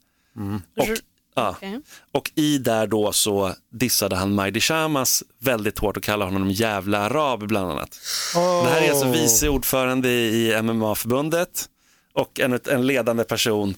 [0.78, 0.88] Och,
[1.36, 1.50] ja.
[1.50, 1.80] Okej.
[2.12, 7.00] Och i där då så dissade han Majdi Shamas väldigt hårt och kallade honom jävla
[7.00, 8.00] arab bland annat.
[8.34, 11.70] Det här är alltså vice ordförande i MMA-förbundet
[12.14, 13.76] och en, en ledande person.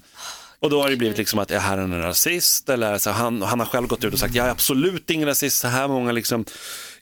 [0.59, 3.59] Och då har det blivit liksom att är här en rasist eller så han, han
[3.59, 6.45] har själv gått ut och sagt jag är absolut ingen rasist, så här många liksom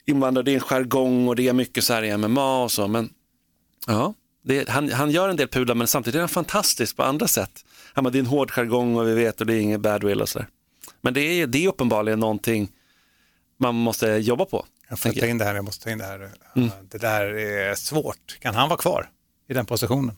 [0.04, 2.88] invandrare, det är en jargong och det är mycket så här i MMA och så.
[2.88, 3.10] Men
[3.86, 7.28] ja, det, han, han gör en del pudlar men samtidigt är han fantastisk på andra
[7.28, 7.64] sätt.
[7.92, 10.20] Han bara, det är en hård jargong och vi vet och det är ingen badwill
[10.20, 10.48] och sådär.
[11.00, 12.70] Men det är, det är uppenbarligen någonting
[13.58, 14.66] man måste jobba på.
[14.88, 16.30] Jag får ta in det här, jag måste ta in det här.
[16.90, 18.38] Det där är svårt.
[18.40, 19.10] Kan han vara kvar
[19.48, 20.16] i den positionen?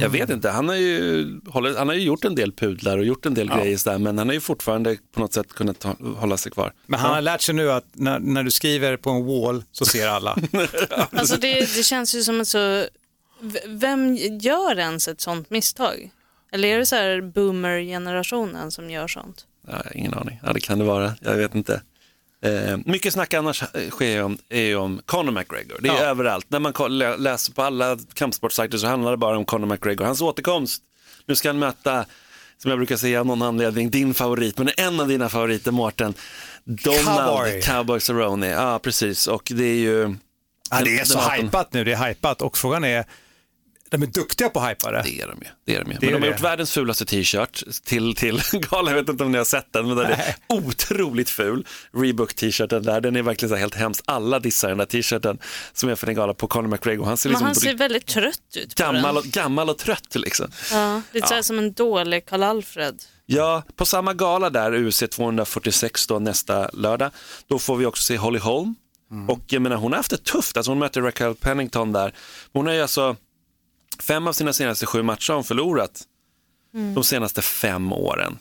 [0.00, 1.40] Jag vet inte, han har, ju,
[1.76, 4.28] han har ju gjort en del pudlar och gjort en del grejer där, men han
[4.28, 5.84] har ju fortfarande på något sätt kunnat
[6.16, 6.72] hålla sig kvar.
[6.86, 9.84] Men han har lärt sig nu att när, när du skriver på en wall så
[9.84, 10.38] ser alla.
[11.12, 12.86] Alltså det, det känns ju som ett så...
[13.40, 16.10] v- Vem gör ens ett sånt misstag?
[16.52, 19.46] Eller är det så här boomer-generationen som gör sånt?
[19.68, 21.82] Ja, ingen aning, ja, det kan det vara, jag vet inte.
[22.42, 25.76] Eh, mycket snack annars sker om, är om Conor McGregor.
[25.80, 25.98] Det är Ja.
[26.00, 26.46] överallt.
[26.48, 26.72] När man
[27.22, 30.04] läser på alla kampsportsajter så handlar det bara om Conor McGregor.
[30.04, 30.82] Hans återkomst.
[31.26, 32.04] Nu ska han möta,
[32.62, 36.14] som jag brukar säga av någon anledning, din favorit, men en av dina favoriter, Mårten.
[36.64, 37.62] Donald Cowboy.
[37.62, 38.46] Cowboy Cerrone.
[38.48, 39.26] Ja, precis.
[39.26, 40.14] Och det är ju...
[40.70, 43.04] Ja, det är så hypat nu, det är hypat och frågan är,
[43.90, 45.02] de är duktiga på att hypa det.
[45.04, 45.46] Det är de ju.
[45.66, 45.98] Det är de ju.
[46.00, 46.36] Det är men de har det.
[46.36, 48.94] gjort världens fulaste t-shirt till, till galan.
[48.94, 51.66] Jag vet inte om ni har sett den, men den är otroligt ful.
[51.92, 54.02] Reebok-t-shirten där, den är verkligen så här helt hemskt.
[54.04, 55.38] Alla dissar den där t-shirten
[55.72, 57.04] som är för en gala på Conor McGregor.
[57.04, 59.16] Han ser Men liksom han ser väldigt trött ut gammal, den.
[59.16, 60.46] och, gammal och trött liksom.
[60.72, 63.02] Ja, lite så här som en dålig Karl-Alfred.
[63.26, 67.10] Ja, på samma gala där, UC 246 då nästa lördag,
[67.48, 68.74] då får vi också se Holly Holm.
[69.28, 72.14] Och jag menar, hon har haft det tufft, alltså hon möter Raquel Pennington där.
[72.52, 73.16] Hon har ju alltså,
[74.02, 76.02] fem av sina senaste sju matcher har hon förlorat
[76.94, 78.38] de senaste fem åren.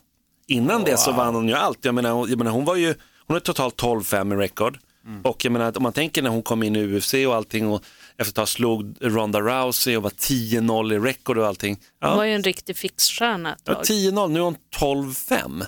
[0.47, 1.85] Innan det så vann hon ju allt.
[1.85, 2.87] Jag menar, hon- jag menar, hon var ju,
[3.27, 4.79] hon har totalt 12-5 i rekord.
[5.23, 7.83] Och jag menar, om man tänker när hon kom in i UFC och allting och
[8.17, 11.79] efter ett tag slog Ronda Rousey och var 10-0 i rekord och allting.
[12.01, 12.07] Ja.
[12.07, 13.83] Hon var ju en riktig fixstjärna ett Ja, tag.
[13.83, 15.65] 10-0, nu är hon 12-5.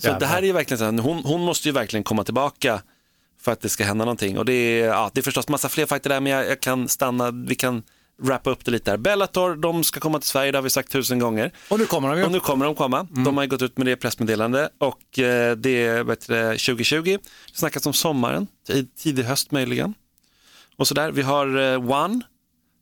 [0.00, 2.82] Så det här är ju verkligen så här, hon, hon måste ju verkligen komma tillbaka
[3.40, 4.38] för att det ska hända någonting.
[4.38, 6.88] Och det är, ja, det är förstås massa fler fighter där, men jag, jag kan
[6.88, 7.82] stanna, vi kan
[8.26, 8.96] wrappa upp det lite där.
[8.98, 11.52] Bellator, de ska komma till Sverige, det har vi sagt tusen gånger.
[11.68, 12.24] Och nu kommer de ju.
[12.24, 13.06] Och nu kommer de komma.
[13.10, 17.02] De har ju gått ut med det pressmeddelande och eh, det är det, 2020.
[17.52, 19.94] Det snackas om sommaren, tid- tidig höst möjligen.
[20.76, 21.10] Och så där.
[21.12, 22.20] Vi har eh, One,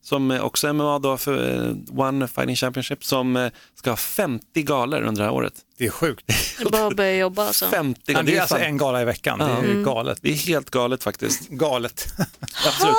[0.02, 3.96] som eh, också är MMA då för eh, One Fighting Championship, som eh, ska ha
[3.96, 5.52] 50 galor under det här året.
[5.78, 6.26] Det är sjukt.
[6.58, 7.66] Det är bara att börja jobba alltså.
[7.66, 10.18] 50 Ja, galor, det är alltså en gala i veckan, det är galet.
[10.22, 11.48] det är helt galet faktiskt.
[11.48, 12.06] Galet.
[12.66, 12.94] Absolut.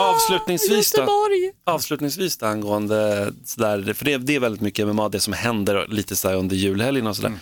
[0.00, 1.28] Avslutningsvis då,
[1.66, 6.16] avslutningsvis då angående sådär, för det, det är väldigt mycket MMA, det som händer lite
[6.16, 7.32] sådär under julhelgen och sådär.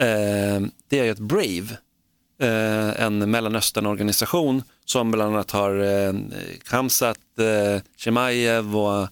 [0.00, 1.66] Eh, det är ju att Brave,
[2.40, 6.12] eh, en Mellanösternorganisation som bland annat har eh,
[6.64, 9.08] Khamzat, eh, Shemaev och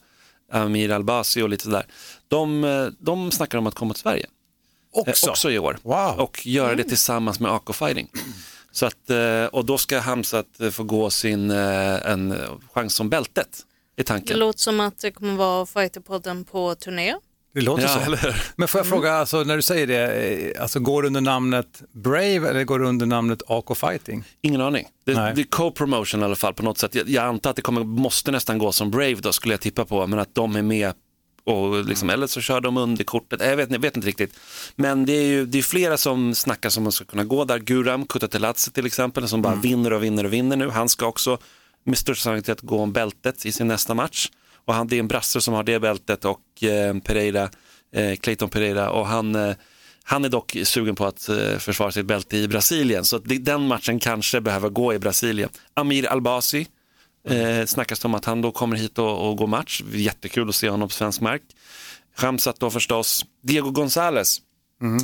[0.53, 1.87] Amir Albasi och lite sådär.
[2.29, 4.27] De, eh, de snackar om att komma till Sverige.
[4.97, 5.31] Eh, Också.
[5.31, 5.79] också i år.
[5.83, 6.21] Wow.
[6.21, 8.09] Och göra det tillsammans med AK Fighting.
[8.73, 12.35] Så att, eh, och då ska Hamzat eh, få gå sin eh, en
[12.73, 13.63] chans om bältet.
[13.97, 14.39] Det tanken.
[14.39, 17.15] låter som att det kommer vara Fighterpodden på turné.
[17.57, 18.01] Det låter Ja, så.
[18.01, 18.35] eller hur?
[18.57, 20.07] Men får jag fråga, alltså, när du säger det,
[20.57, 24.25] eh, alltså, går det under namnet Brave eller går det under namnet AK Fighting?
[24.43, 24.87] Ingen aning.
[25.05, 25.33] Det, Nej.
[25.35, 26.95] det är co-promotion i alla fall på något sätt.
[26.95, 29.85] Jag, jag antar att det kommer, måste nästan gå som Brave då skulle jag tippa
[29.85, 30.93] på, men att de är med
[31.45, 34.35] och liksom, eller så kör de under kortet, jag vet, jag vet inte riktigt.
[34.77, 37.59] Men det är ju det är flera som snackar som man ska kunna gå där.
[37.59, 40.69] Guram Kutateladze till exempel som bara vinner och vinner och vinner nu.
[40.71, 41.39] Han ska också
[41.85, 44.31] med största sannolikhet gå om bältet i sin nästa match.
[44.67, 47.51] Och han, det är en brasse som har det bältet och eh, Pereira,
[47.93, 49.55] eh, Clayton Pereira och han eh,
[50.09, 53.67] han är dock sugen på att eh, försvara sitt bälte i Brasilien, så det, den
[53.67, 55.49] matchen kanske behöver gå i Brasilien.
[55.75, 56.67] Amir Albasi
[57.29, 59.83] eh, snackas det om att han då kommer hit och, och går match.
[59.93, 61.43] Jättekul att se honom på svensk mark.
[62.17, 63.25] Shamsat då förstås.
[63.43, 64.41] Diego González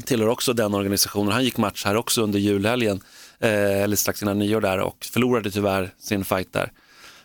[0.05, 1.33] tillhör också den organisationen.
[1.33, 3.01] Han gick match här också under julhelgen,
[3.41, 6.73] eh, eller strax innan nyår där och förlorade tyvärr sin fight där.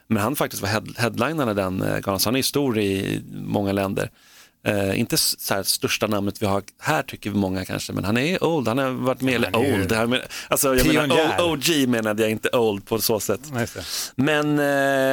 [0.08, 3.22] Men han faktiskt var head, headlinern i den eh, galan, så han är stor i
[3.34, 4.10] många länder.
[4.67, 8.43] Eh, inte så största namnet vi har här tycker vi många kanske, men han är
[8.43, 11.06] old, han har varit med, eller old, här med, alltså jag menar
[11.52, 13.41] OG menade jag inte old på så sätt.
[14.15, 14.65] Men eh,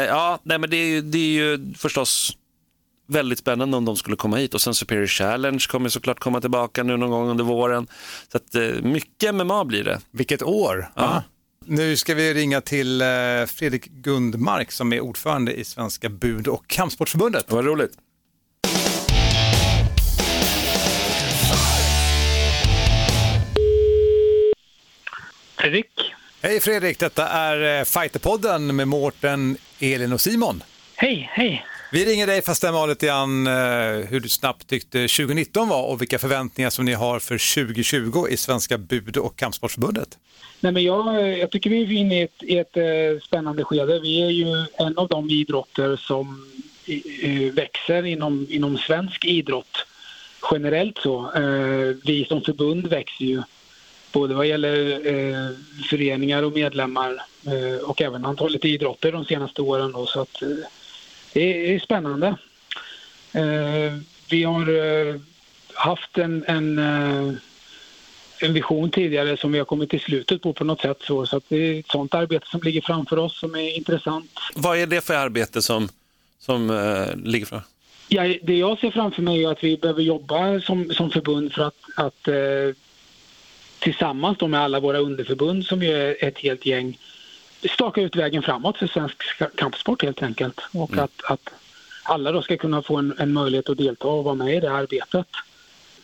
[0.06, 2.36] ja, nej, men det är, ju, det är ju förstås
[3.06, 6.82] väldigt spännande om de skulle komma hit och sen Superior Challenge kommer såklart komma tillbaka
[6.82, 7.86] nu någon gång under våren.
[8.32, 10.00] Så att, eh, mycket MMA blir det.
[10.10, 10.90] Vilket år!
[10.94, 11.22] Ja.
[11.66, 13.06] Nu ska vi ringa till eh,
[13.46, 17.44] Fredrik Gundmark som är ordförande i Svenska bud och kampsportsförbundet.
[17.48, 17.92] Vad roligt.
[25.56, 25.86] Fredrik.
[26.42, 30.62] Hej Fredrik, detta är eh, Fighterpodden med Mårten, Elin och Simon.
[30.96, 31.66] Hej, hej.
[31.92, 33.52] Vi ringer dig för att stämma av lite grann eh,
[34.08, 38.36] hur du snabbt tyckte 2019 var och vilka förväntningar som ni har för 2020 i
[38.36, 40.18] Svenska bud och kampsportsförbundet.
[40.64, 44.00] Nej, men jag, jag tycker vi är inne i ett, i ett eh, spännande skede.
[44.00, 46.46] Vi är ju en av de idrotter som
[47.52, 49.86] växer inom, inom svensk idrott
[50.52, 50.98] generellt.
[50.98, 51.32] så.
[51.36, 53.42] Eh, vi som förbund växer ju
[54.12, 55.50] både vad gäller eh,
[55.90, 59.92] föreningar och medlemmar eh, och även antalet idrotter de senaste åren.
[59.92, 60.48] Då, så att, eh,
[61.32, 62.26] det är spännande.
[63.32, 63.98] Eh,
[64.30, 64.68] vi har
[65.08, 65.14] eh,
[65.74, 67.34] haft en, en, eh,
[68.44, 70.98] en vision tidigare som vi har kommit till slutet på på något sätt.
[71.00, 74.30] Så, så det är ett sånt arbete som ligger framför oss som är intressant.
[74.54, 75.88] Vad är det för arbete som,
[76.38, 77.60] som eh, ligger fram?
[78.08, 81.62] Ja, det jag ser framför mig är att vi behöver jobba som, som förbund för
[81.62, 82.34] att, att eh,
[83.78, 86.98] tillsammans med alla våra underförbund som ju är ett helt gäng
[87.70, 89.22] staka ut vägen framåt för svensk
[89.56, 90.60] kampsport helt enkelt.
[90.72, 91.50] Och att, att
[92.02, 94.72] alla då ska kunna få en, en möjlighet att delta och vara med i det
[94.72, 95.26] arbetet.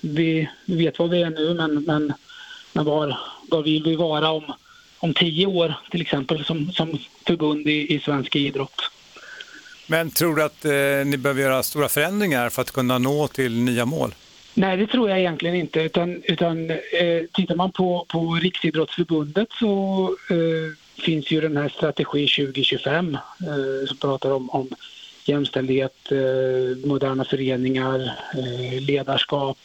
[0.00, 2.12] Vi vet vad vi är nu men, men,
[2.72, 3.18] men var,
[3.50, 4.52] var vill vi vara om,
[4.98, 8.90] om tio år till exempel som, som förbund i, i svensk idrott?
[9.86, 10.70] Men tror du att eh,
[11.06, 14.14] ni behöver göra stora förändringar för att kunna nå till nya mål?
[14.54, 15.80] Nej, det tror jag egentligen inte.
[15.80, 16.76] Utan, utan, eh,
[17.32, 23.96] tittar man på, på Riksidrottsförbundet så eh, finns ju den här strategi 2025 eh, som
[23.96, 24.68] pratar om, om
[25.24, 29.58] jämställdhet, eh, moderna föreningar, eh, ledarskap,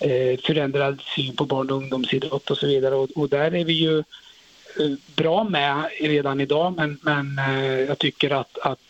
[0.00, 2.94] eh, förändrad syn på barn och ungdomsidrott och så vidare.
[2.94, 7.98] Och, och där är vi ju eh, bra med redan idag men, men eh, jag
[7.98, 8.80] tycker att, att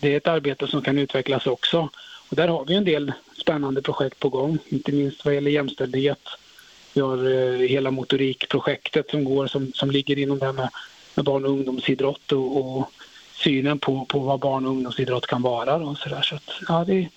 [0.00, 1.88] det är ett arbete som kan utvecklas också.
[2.28, 6.28] Och där har vi en del spännande projekt på gång, inte minst vad gäller jämställdhet.
[6.94, 10.68] Vi har eh, hela motorikprojektet som går som, som ligger inom det här med,
[11.14, 12.92] med barn och ungdomsidrott och, och
[13.34, 15.74] synen på, på vad barn och ungdomsidrott kan vara.
[15.74, 16.22] Och så där.
[16.22, 17.08] Så att, ja, det,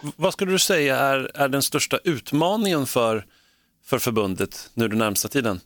[0.00, 3.24] vad skulle du säga är, är den största utmaningen för,
[3.84, 5.60] för förbundet nu den närmsta tiden?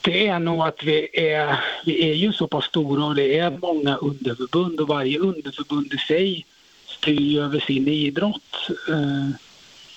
[0.00, 3.50] Det är nog att vi är, vi är ju så pass stora och det är
[3.50, 6.46] många underförbund och varje underförbund i sig
[6.86, 8.70] styr ju över sin idrott.
[8.88, 9.30] Eh,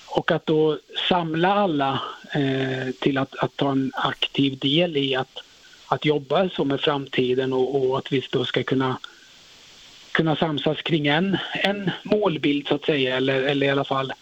[0.07, 2.01] och att då samla alla
[2.33, 5.39] eh, till att, att ta en aktiv del i att,
[5.87, 8.97] att jobba så med framtiden och, och att vi då ska kunna
[10.17, 14.13] kunna samsas kring en, en målbild så att säga eller, eller i alla fall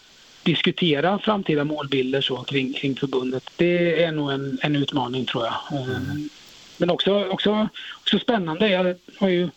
[0.42, 3.50] diskutera framtida målbilder så kring, kring förbundet.
[3.56, 5.82] Det är nog en, en utmaning tror jag.
[5.82, 6.28] Mm.
[6.76, 7.68] Men också, också,
[8.00, 8.68] också spännande.
[8.68, 9.48] Jag har ju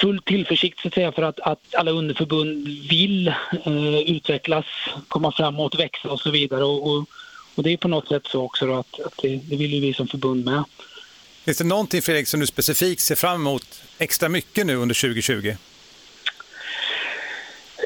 [0.00, 3.28] full tillförsikt så att säga för att, att alla underförbund vill
[3.64, 4.64] eh, utvecklas,
[5.08, 6.64] komma framåt, växa och så vidare.
[6.64, 7.08] Och, och,
[7.54, 9.80] och det är på något sätt så också då att, att det, det vill ju
[9.80, 10.64] vi som förbund med.
[11.44, 15.54] Finns det någonting Fredrik som du specifikt ser fram emot extra mycket nu under 2020?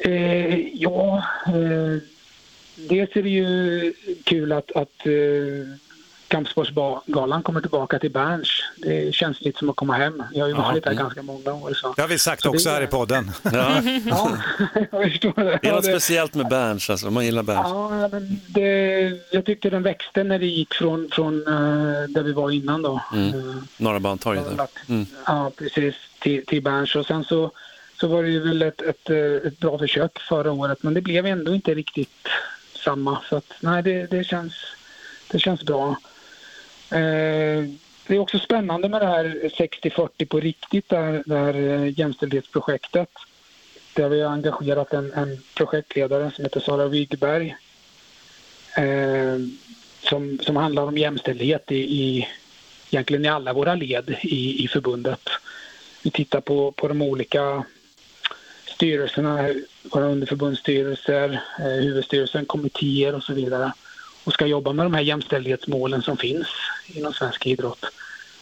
[0.02, 2.02] Eh, ja, eh,
[2.88, 3.92] dels är det ju
[4.24, 5.12] kul att, att eh,
[6.28, 8.48] Kampsportsgalan kommer tillbaka till Berns.
[8.76, 10.22] Det känns lite som att komma hem.
[10.32, 11.74] Jag har ju varit där ganska många år.
[11.74, 11.92] Så.
[11.96, 13.30] Det har vi sagt Så också är- här i podden.
[13.42, 13.82] Ja.
[14.06, 14.36] Ja,
[14.90, 15.58] jag förstår det.
[15.62, 17.10] Det är något det- speciellt med Berns, alltså.
[17.10, 17.60] man gillar Berns.
[17.64, 22.32] Ja, men det, jag tyckte den växte när det gick från, från eh, där vi
[22.32, 22.94] var innan då.
[23.14, 24.46] Eh, Norra Bantorget.
[24.88, 25.06] Mm.
[25.26, 25.94] Ja, precis.
[26.18, 26.96] Till, till Berns.
[26.96, 27.50] Och sen så,
[28.00, 31.00] så var det ju väl ett, ett, eh, ett bra försök förra året, men det
[31.00, 32.28] blev ändå inte riktigt
[32.74, 33.18] samma.
[33.28, 34.54] Så att, nej, det, det, känns,
[35.30, 35.88] det känns bra.
[36.90, 37.64] Eh,
[38.06, 39.24] det är också spännande med det här
[39.58, 43.10] 60-40 på riktigt, där, där eh, jämställdhetsprojektet.
[43.94, 47.56] Där vi har engagerat en, en projektledare som heter Sara Wigberg.
[48.76, 49.38] Eh,
[50.02, 52.28] som, som handlar om jämställdhet i, i,
[52.90, 55.28] egentligen i alla våra led i, i förbundet.
[56.02, 57.64] Vi tittar på, på de olika
[58.76, 59.48] styrelserna,
[59.82, 63.72] våra underförbundsstyrelser, eh, huvudstyrelsen, kommittéer och så vidare
[64.24, 66.46] och ska jobba med de här jämställdhetsmålen som finns
[66.86, 67.84] inom svensk idrott.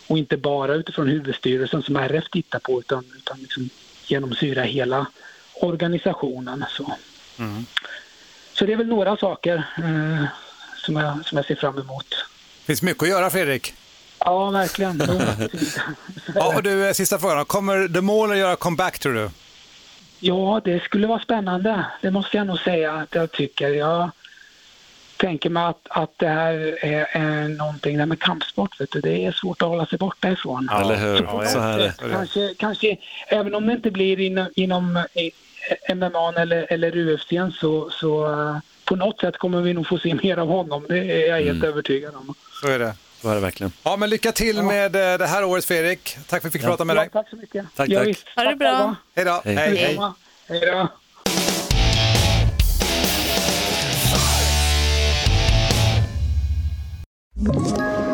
[0.07, 3.69] Och inte bara utifrån huvudstyrelsen som RF tittar på utan, utan liksom
[4.07, 5.07] genomsyra hela
[5.55, 6.65] organisationen.
[6.69, 6.97] Så,
[8.53, 10.25] så det är väl några saker eh,
[10.77, 12.11] som, jag, som jag ser fram emot.
[12.11, 13.75] Det finns mycket att göra Fredrik.
[14.19, 15.03] Ja, verkligen.
[16.35, 17.45] Ja, och du, eh, sista frågan.
[17.45, 19.31] Kommer The Mall att göra comeback tror du?
[20.27, 21.87] Ja, det skulle vara spännande.
[22.03, 23.69] Det måste jag nog säga att jag tycker.
[23.69, 24.11] Jag
[25.17, 29.01] tänker mig att, att det här är, är någonting, det här med kampsport, vet du,
[29.01, 30.69] det är svårt att hålla sig borta ifrån.
[30.69, 31.21] Eller hur?
[31.21, 32.97] på så något är Kanske, kanske,
[33.29, 35.05] även om det inte blir inom, inom
[35.95, 37.29] MMA eller, eller UFC
[37.61, 40.87] så, så eh, på något sätt kommer vi nog få se mer av honom.
[40.89, 42.35] Det är jag helt övertygad om.
[42.63, 42.95] Så är det.
[43.25, 43.73] Så är det verkligen.
[43.83, 46.17] Ja, men lycka till med eh, det här året Fredrik.
[46.29, 47.11] Tack för att vi fick prata med Ja, dig.
[47.13, 47.67] tack så mycket.
[47.77, 48.17] Tack, ja, tack.
[48.37, 48.95] Ha det bra.
[49.17, 49.41] Hej då.
[49.45, 49.55] Hej.
[49.55, 49.71] hej.
[49.71, 50.15] Detsamma.
[50.49, 50.89] Hej då.
[58.11, 58.14] Ett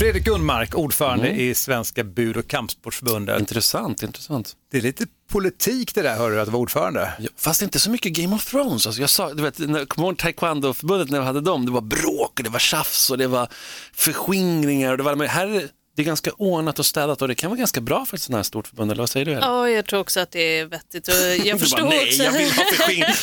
[0.00, 1.40] Fredrik Gunmark, ordförande Mm.
[1.40, 3.40] i Svenska bud och kampsportsförbundet.
[3.40, 4.56] Intressant, intressant.
[4.70, 7.12] Det är lite politik det där, hör du, att vara ordförande.
[7.18, 8.86] Ja, Fast inte så mycket Game of Thrones.
[8.86, 11.66] Alltså jag sa, du vet, när- kommer ihåg Taekwondo-förbundet när vi hade dem?
[11.66, 13.48] Det var bråk och det var tjafs och det var
[13.92, 14.90] förskingringar.
[14.90, 15.68] Och det, var, men här är
[16.00, 18.22] det, det är ganska ordnat och städat och det kan vara ganska bra för ett
[18.22, 18.90] sånt här stort förbund.
[18.90, 19.32] Eller vad säger du?
[19.32, 19.44] Ellen?
[19.48, 21.08] Ja, jag tror också att det är vettigt.
[21.08, 22.22] Och jag bara, förstår nej, också.
[22.22, 23.04] jag vill ha förskingring.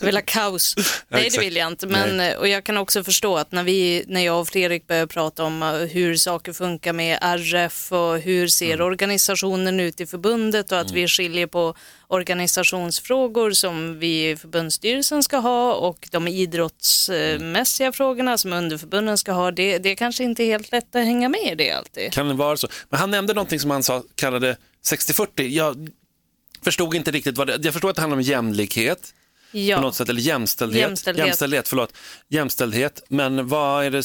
[0.00, 0.74] Jag vill ha kaos.
[0.76, 1.44] Nej, det exakt.
[1.44, 1.86] vill jag inte.
[1.86, 5.44] Men, och jag kan också förstå att när, vi, när jag och Fredrik börjar prata
[5.44, 8.86] om uh, hur saker funkar med RF och hur ser Mm.
[8.86, 11.74] organisationen ut i förbundet och att vi skiljer på
[12.10, 19.50] organisationsfrågor som vi i förbundsstyrelsen ska ha och de idrottsmässiga frågorna som underförbunden ska ha.
[19.50, 22.12] Det, det är kanske inte helt lätt att hänga med i det alltid.
[22.12, 22.68] Kan det vara så?
[22.88, 25.42] Men han nämnde någonting som han sa, kallade 60-40.
[25.42, 25.88] Jag
[26.64, 29.14] förstod inte riktigt vad det, jag förstår att det handlar om jämlikhet
[29.52, 29.80] på Ja.
[29.80, 30.80] något sätt, eller jämställdhet.
[30.82, 31.26] Jämställdhet.
[31.26, 31.92] Jämställdhet, förlåt.
[32.28, 33.96] Jämställdhet, men vad är det,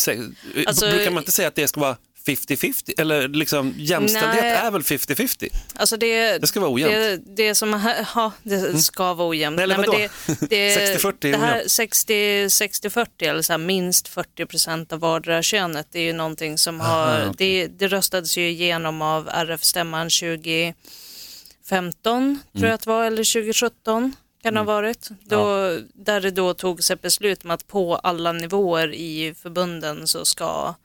[0.67, 2.93] Alltså- brukar man inte säga att det ska vara 50-50?
[2.97, 4.51] Eller liksom jämställdhet Nej.
[4.51, 5.49] är väl 50-50?
[5.75, 6.95] Alltså det, Det ska vara ojämnt.
[6.95, 7.23] Mm.
[7.25, 9.55] Det, det som, ja, det ska vara ojämnt.
[9.55, 9.97] Nej, eller men vadå?
[9.97, 10.09] det,
[10.49, 11.71] det, 60-40 är det här ojämnt.
[11.71, 12.13] 60
[12.47, 16.79] 60-40 eller så här, minst 40 procent av vardera könet, det är ju någonting som
[16.79, 23.33] har, det, det röstades ju igenom av RF-stämman 2015, tror jag att det var, eller
[23.33, 24.13] 2017
[24.45, 25.09] kan det ha varit.
[25.23, 30.25] Då, Där det då togs ett beslut om att på alla nivåer i förbunden så
[30.25, 30.75] ska,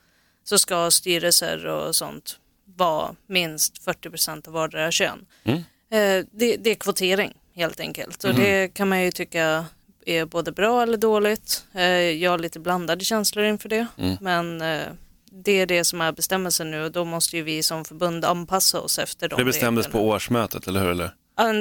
[0.43, 2.39] så ska styrelser och sånt
[2.77, 5.25] vara minst 40 procent av vardera kön.
[5.43, 5.57] Mm.
[5.91, 8.41] Eh, det, det är kvotering helt enkelt och Mm.
[8.43, 9.65] det kan man ju tycka
[10.05, 11.65] är både bra eller dåligt.
[11.73, 14.17] Eh, jag har lite blandade känslor inför det Mm.
[14.21, 14.87] men eh,
[15.31, 18.79] det är det som är bestämmelsen nu och då måste ju vi som förbund anpassa
[18.79, 20.03] oss efter de Det bestämdes reglerna.
[20.03, 20.89] på årsmötet, eller hur?
[20.91, 21.13] Eller?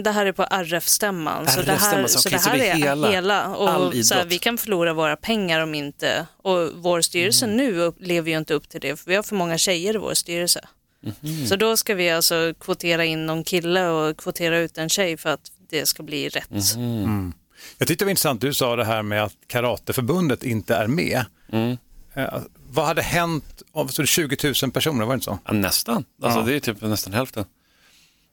[0.05, 1.47] Det här är på RF-stämman.
[1.49, 3.43] så det här, så så det så här det är hela- hela.
[3.43, 7.57] all och så här, vi kan förlora våra pengar om inte, och vår styrelse Mm.
[7.57, 10.15] nu lever ju inte upp till det, för vi har för många tjejer i vår
[10.15, 10.61] styrelse.
[11.03, 11.47] Mhm.
[11.47, 15.31] Så då ska vi alltså kvotera in någon kille och kvotera ut en tjej för
[15.31, 16.51] att det ska bli rätt.
[16.77, 17.33] Mhm.
[17.79, 21.25] Jag tyckte det var intressant, du sa det här med att Karateförbundet inte är med.
[21.53, 21.77] Mm.
[22.15, 22.35] Eh,
[22.69, 25.39] vad hade hänt om så är 20 000 personer, var det inte så?
[25.47, 26.05] Ja, nästan.
[26.23, 26.45] Alltså, Ja.
[26.47, 27.45] Det är typ nästan hälften.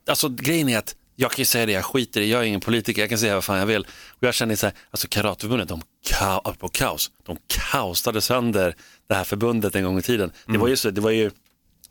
[0.08, 2.60] Alltså, grejen är att jag kan ju säga det, jag skiter i Jag är ingen
[2.60, 3.86] politiker, jag kan säga vad fan jag vill.
[4.08, 8.74] Och jag känner så här, alltså Karateförbundet, de, ka på kaos, de kaosade sönder
[9.08, 10.32] det här förbundet en gång i tiden.
[10.46, 11.30] Det var ju så, det var ju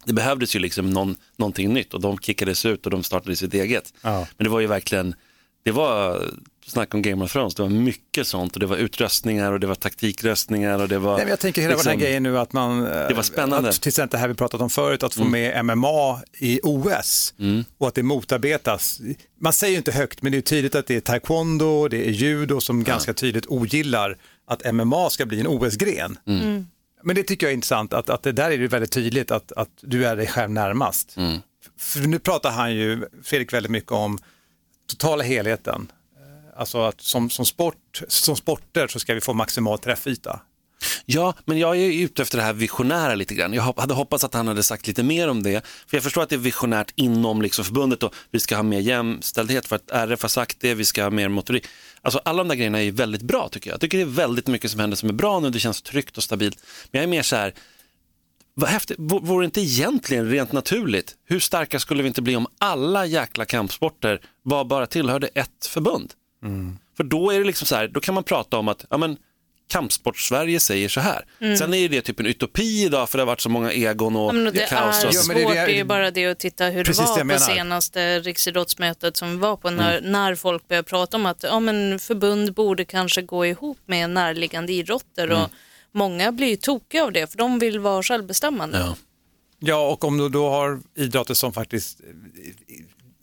[0.05, 3.53] det behövdes ju liksom någon, någonting nytt och de kickades ut och de startade sitt
[3.53, 3.93] eget.
[4.01, 4.27] Ja.
[4.37, 5.15] Men det var ju verkligen,
[5.63, 6.23] det var
[6.71, 9.67] snack om Game of Thrones, det var mycket sånt och det var utröstningar och det
[9.67, 11.15] var taktikröstningar och det var...
[11.15, 12.81] Nej, men jag tänker hela den här grejen nu att man...
[12.81, 13.69] Det var spännande.
[13.69, 17.33] Att, till exempel det här vi pratat om förut, att få med MMA i OS
[17.77, 19.01] och att det motarbetas.
[19.39, 22.11] Man säger ju inte högt, men det är tydligt att det är taekwondo, det är
[22.11, 26.17] judo som ganska tydligt ogillar att MMA ska bli en OS-gren.
[27.03, 29.51] Men det tycker jag är intressant, att, att det där är det väldigt tydligt att,
[29.51, 31.15] att du är dig själv närmast.
[31.79, 34.17] För nu pratar han ju, Fredrik, väldigt mycket om
[34.89, 35.91] totala helheten.
[36.57, 40.39] Alltså att som, som, sport, som sporter så ska vi få maximal träffyta.
[41.05, 43.53] Ja, men jag är ute efter det här visionära lite grann.
[43.53, 45.65] Jag hade hoppats att han hade sagt lite mer om det.
[45.87, 48.79] För jag förstår att det är visionärt inom liksom förbundet och vi ska ha mer
[48.79, 51.65] jämställdhet för att RF har sagt det, vi ska ha mer motorik.
[52.01, 53.73] Alltså alla de där grejerna är väldigt bra tycker jag.
[53.73, 56.17] Jag tycker det är väldigt mycket som händer som är bra nu, det känns tryggt
[56.17, 56.59] och stabilt.
[56.91, 57.53] Men jag är mer så här,
[58.53, 62.47] vad häftigt, vore det inte egentligen rent naturligt, hur starka skulle vi inte bli om
[62.59, 66.13] alla jäkla kampsporter var bara tillhörde ett förbund?
[66.97, 69.17] För då är det liksom så här, då kan man prata om att, ja men
[69.69, 71.25] Kampsport-Sverige säger så här.
[71.41, 71.57] Mm.
[71.57, 74.29] Sen är det typ en utopi idag för det har varit så många egon och
[74.29, 75.03] Ja, men det kaos.
[75.03, 75.15] är Och...
[75.15, 78.19] svårt, det är ju bara det att titta hur Precis det det var på senaste
[78.19, 82.53] riksidrottsmötet som vi var på när, när folk började prata om att ja, men förbund
[82.53, 85.49] borde kanske gå ihop med närliggande idrotter och
[85.91, 88.95] många blir ju tokiga av det för de vill vara självbestämmande.
[89.59, 92.01] Ja, och om du då har idrotter som faktiskt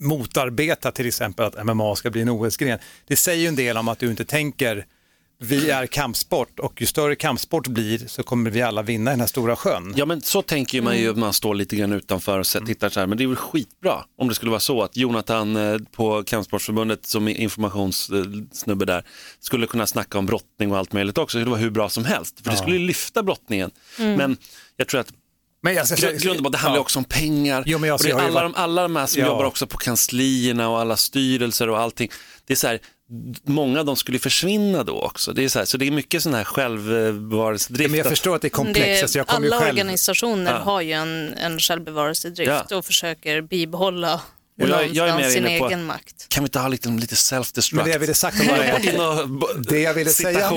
[0.04, 2.78] motarbetar till exempel att MMA ska bli en OS-gren.
[3.06, 4.86] Det säger ju en del om att du inte tänker
[5.38, 9.20] vi är kampsport och ju större kampsport blir så kommer vi alla vinna i den
[9.20, 9.94] här stora sjön.
[9.96, 12.66] Ja men så tänker man ju om man står lite grann utanför och Mm.
[12.66, 15.56] tittar så här, men det är väl skitbra om det skulle vara så att Jonathan
[15.56, 19.04] eh, på Kampsportsförbundet som är informationssnubbe där
[19.40, 22.40] skulle kunna snacka om brottning och allt möjligt också, det var hur bra som helst,
[22.44, 23.70] för det skulle ju lyfta brottningen.
[23.98, 24.14] Mm.
[24.16, 24.36] Men
[24.76, 25.12] jag tror att
[25.64, 26.80] Men jag ska- Grund- grund och botten, det handlar ja.
[26.82, 27.62] också om pengar.
[27.66, 29.26] Jo, men jag och det är alla, varit- de, alla de här som Ja.
[29.26, 32.10] jobbar också på kanslierna och alla styrelser och allting.
[32.46, 32.78] Det är så här,
[33.44, 35.32] många av dem skulle försvinna då också.
[35.32, 37.90] Det är så, här, så det är mycket sån här självbevarelsedrift.
[37.90, 39.02] Men jag förstår att det är komplext.
[39.02, 39.70] Alltså, jag kommer ju alla själv...
[39.78, 40.58] organisationer Ja.
[40.58, 44.20] har ju en, en självbevarelsedrift och försöker bibehålla
[44.62, 46.28] Och jag, jag är mer sin inne på, egen makt.
[46.28, 47.74] kan vi inte ha lite, lite self-destruct?
[47.76, 50.50] Men det jag ville sagt om Det jag säga, det jag ville säga.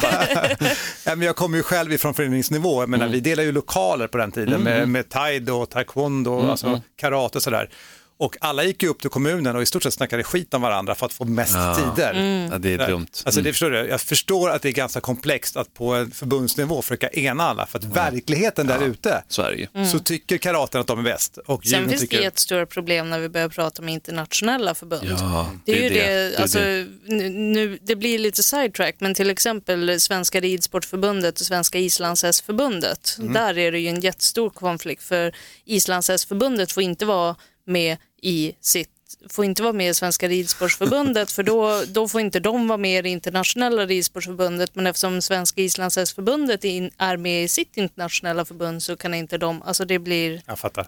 [0.00, 0.56] bomba.
[1.04, 4.18] ja, men jag kommer ju själv ifrån föreningsnivå, jag menar, vi delade ju lokaler på
[4.18, 4.92] den tiden Mm, med, mm.
[4.92, 6.80] med taido, taekwondo, Mm, alltså mm.
[6.96, 7.70] karate och sådär.
[8.16, 10.94] Och alla gick ju upp till kommunen och i stort sett snackade skit om varandra
[10.94, 11.74] för att få mest Ja.
[11.96, 12.10] tider.
[12.14, 12.52] Mm.
[12.52, 13.06] Ja, det är dumt.
[13.24, 13.44] Alltså, Mm.
[13.44, 13.76] det förstår du?
[13.78, 17.78] Jag förstår att det är ganska komplext att på en förbundsnivå försöka ena alla, för
[17.78, 19.66] att verkligheten där ute så, ju.
[19.74, 19.86] Mm.
[19.88, 21.38] så tycker karaten att de är bäst.
[21.46, 22.16] Och Sen finns tycker...
[22.18, 25.08] det jättestora problem när vi börjar prata om internationella förbund.
[25.20, 26.28] Ja, Det är ju det det, är det.
[26.30, 26.86] Det är alltså, det.
[27.06, 33.32] Nu, nu, det blir lite sidetrack, men till exempel Svenska ridsportförbundet och Svenska islandshästförbundet, Mm.
[33.32, 35.34] där är det ju en jättestor konflikt för
[35.64, 37.36] islandshästförbundet får inte vara
[37.66, 38.90] med i sitt
[39.30, 42.98] får inte vara med i Svenska ridsportförbundet för då, då får inte de vara med
[42.98, 48.96] i det internationella ridsportförbundet men eftersom Svenska islandshästförbundet är med i sitt internationella förbund så
[48.96, 50.86] kan inte de, alltså det blir Jag fattar.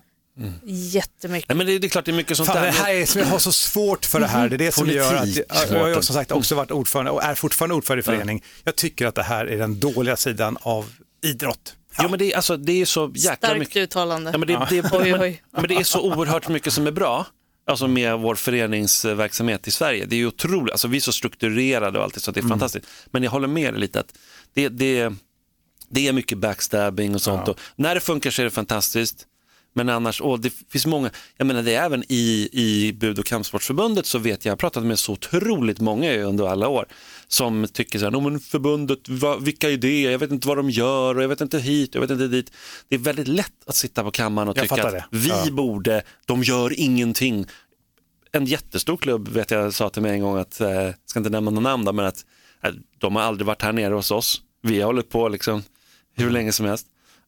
[0.64, 1.48] jättemycket.
[1.48, 2.64] Nej, men det, det är klart det är mycket sånt Fan, där.
[2.64, 4.48] det här är som jag har så svårt för det här.
[4.48, 4.96] Det är det som Politik.
[5.02, 5.36] gör att
[5.70, 8.42] jag, jag har som sagt också varit ordförande och är fortfarande ordförande i förening.
[8.64, 10.92] Jag tycker att det här är den dåliga sidan av
[11.24, 11.74] idrott.
[12.02, 13.76] Jo, men det, är, alltså, det är så jäkla Starkt mycket.
[13.76, 14.30] uttalande.
[14.30, 15.42] Ja, men det, det, Oj, oj.
[15.52, 17.26] Ja, men det är så oerhört mycket som är bra.
[17.68, 20.04] Alltså med vår föreningsverksamhet i Sverige.
[20.06, 22.50] Det är ju otroligt, alltså vi är så strukturerade och allt så det är Mm.
[22.50, 22.86] fantastiskt.
[23.10, 24.14] Men jag håller med dig lite att
[24.54, 25.12] det, det,
[25.88, 27.48] det är mycket backstabbing och sånt.
[27.48, 29.26] Och när det funkar så är det fantastiskt.
[29.74, 33.24] Men annars, åh, det finns många, jag menar det är även i, i Bud och
[33.26, 36.86] kampsportsförbundet så vet jag, jag har pratat med så otroligt många under alla år
[37.28, 40.70] som tycker så här, "Nå, men förbundet, va, vilka idéer, jag vet inte vad de
[40.70, 42.52] gör och jag vet inte hit jag vet inte dit.
[42.88, 45.04] Det är väldigt lätt att sitta på kammaren och Jag tycka att det.
[45.10, 45.46] vi Ja.
[45.50, 47.46] borde, de gör ingenting.
[48.32, 51.50] En jättestor klubb vet jag sa till mig en gång att, eh, ska inte nämna
[51.50, 52.24] någon namn då, men att
[52.62, 54.42] eh, de har aldrig varit här nere hos oss.
[54.62, 55.62] Vi har hållit på liksom
[56.16, 56.86] hur länge som helst.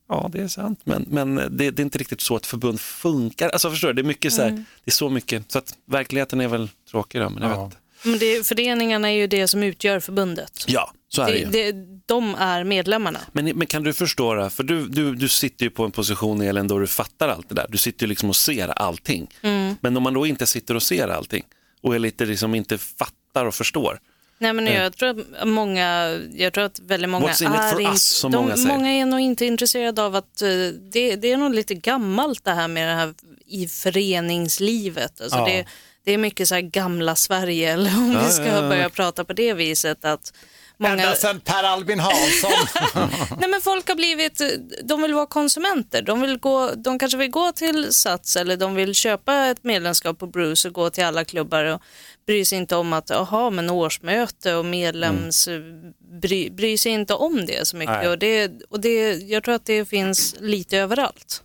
[0.08, 3.48] Ja, det är sant, men, men det, det är inte riktigt så ett förbund funkar.
[3.48, 4.64] Alltså förstår du, det är mycket så här, Mm.
[4.84, 7.76] det är så mycket, så att verkligheten är väl tråkig då, men jag vet inte.
[8.02, 10.64] Men det, föreningarna är ju det som utgör förbundet.
[10.66, 11.72] Ja, så är det, det, ju.
[11.72, 13.20] det, de är medlemmarna.
[13.32, 16.40] Men, men kan du förstå det, för du, du, du sitter ju på en position
[16.42, 19.26] Elin då du fattar allt det där, du sitter ju liksom och ser allting.
[19.42, 19.74] Mm.
[19.80, 21.44] Men om man då inte sitter och ser allting
[21.82, 24.00] och är lite liksom inte fattar och förstår,
[24.40, 24.82] Nej, men Eh.
[24.82, 27.86] jag tror att många, jag tror att väldigt många What's in it är for in-
[27.88, 28.68] us, som de, många säger.
[28.68, 30.48] många är nog inte intresserade av att eh,
[30.92, 33.14] det, det är nog lite gammalt det här med det här
[33.46, 35.20] i föreningslivet.
[35.20, 35.44] Alltså Ja.
[35.44, 35.64] det,
[36.08, 38.68] det är mycket så här gamla Sverige, eller om Ja, vi ska ja, ja.
[38.68, 40.04] börja prata på det viset.
[40.04, 40.32] att
[40.76, 40.92] många...
[40.92, 42.50] Ända sedan Per Albin Hansson.
[43.40, 44.42] Nej, men folk har blivit,
[44.84, 46.02] de vill vara konsumenter.
[46.02, 50.18] De, vill gå, de kanske vill gå till Sats eller de vill köpa ett medlemskap
[50.18, 51.82] på Bruce och gå till alla klubbar och
[52.26, 55.48] bryr sig inte om att, jaha, men årsmöte och medlems,
[56.22, 57.96] bry, bryr sig inte om det så mycket.
[57.96, 58.08] Nej.
[58.08, 61.42] Och det, och det, jag tror att det finns lite överallt.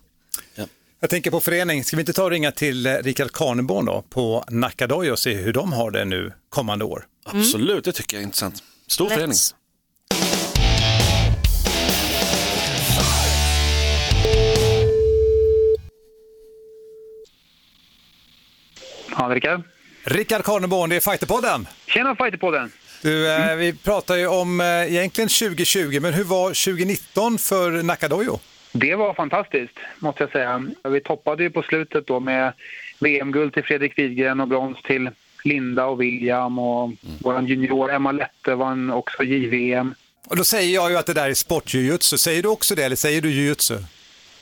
[1.04, 4.04] Jag tänker på förening, ska vi inte ta och ringa till eh, Rickard Karneborn då
[4.10, 7.06] på Nackadojo och se hur de har det nu kommande år?
[7.24, 8.62] Absolut, det tycker jag är intressant.
[8.86, 9.14] Stor Let's.
[9.14, 9.36] förening.
[19.18, 19.62] Ja, Rickard.
[20.04, 21.68] Rickard Karneborn, det är Fighterpodden.
[21.86, 22.72] Tjena Fighterpodden!
[23.02, 28.40] Du, eh, vi pratar ju om eh, egentligen 2020, men hur var 2019 för Nackadojo?
[28.76, 30.66] Det var fantastiskt, måste jag säga.
[30.84, 32.52] Vi toppade ju på slutet då med
[33.00, 35.10] VM-guld till Fredrik Widgren och brons till
[35.44, 39.94] Linda och William och vår junior Emma Lette vann också JVM.
[40.26, 42.18] Och då säger jag ju att det där är sportjujutsu.
[42.18, 43.74] Säger du också det eller säger du jujutsu?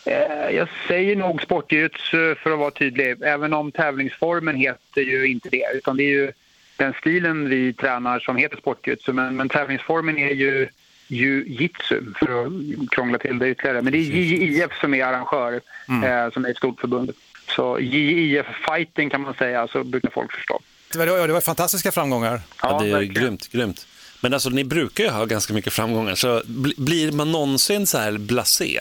[0.06, 5.48] Eh, Jag säger nog sportjujutsu för att vara tydlig, även om tävlingsformen heter ju inte
[5.48, 5.64] det.
[5.74, 6.32] Utan det är ju
[6.76, 9.12] den stilen vi tränar som heter sportjujutsu.
[9.12, 10.68] Men, men tävlingsformen är ju
[11.12, 13.82] jiu-jitsu, för att krångla till det ytterligare.
[13.82, 15.52] Men det är JIF som är arrangör,
[15.88, 17.12] eh, som är ett stort förbund.
[17.56, 20.60] Så JIF fighting kan man säga, så brukar folk förstå.
[20.92, 22.40] Det var, det var fantastiska framgångar.
[22.62, 23.14] Ja, det är verkligen.
[23.24, 23.86] grymt, grymt.
[24.20, 27.98] Men alltså ni brukar ju ha ganska mycket framgångar, så bli- blir man någonsin så
[27.98, 28.80] här blasé?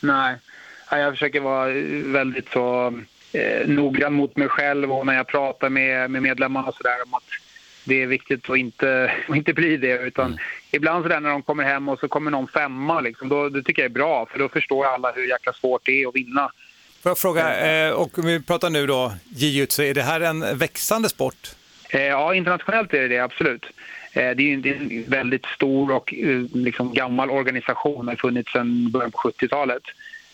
[0.00, 0.36] Nej,
[0.90, 1.68] Ja, jag försöker vara
[2.12, 2.86] väldigt så
[3.32, 7.02] eh, noggrann mot mig själv och när jag pratar med, med medlemmarna och så där
[7.06, 7.22] om att
[7.84, 9.98] det är viktigt att inte, att inte bli det.
[9.98, 10.38] Utan
[10.74, 13.62] Ibland så där när de kommer hem och så kommer någon femma, liksom, då, det
[13.62, 16.50] tycker jag är bra för då förstår alla hur jäkla svårt det är att vinna.
[17.02, 21.08] Får jag fråga, eh, och vi pratar nu då jujutsu, är det här en växande
[21.08, 21.54] sport?
[21.90, 23.66] Eh, ja, internationellt är det det, absolut.
[24.12, 26.14] Eh, det är en väldigt stor och
[26.52, 28.08] liksom, gammal organisation.
[28.08, 29.82] har funnits sedan början på 70-talet.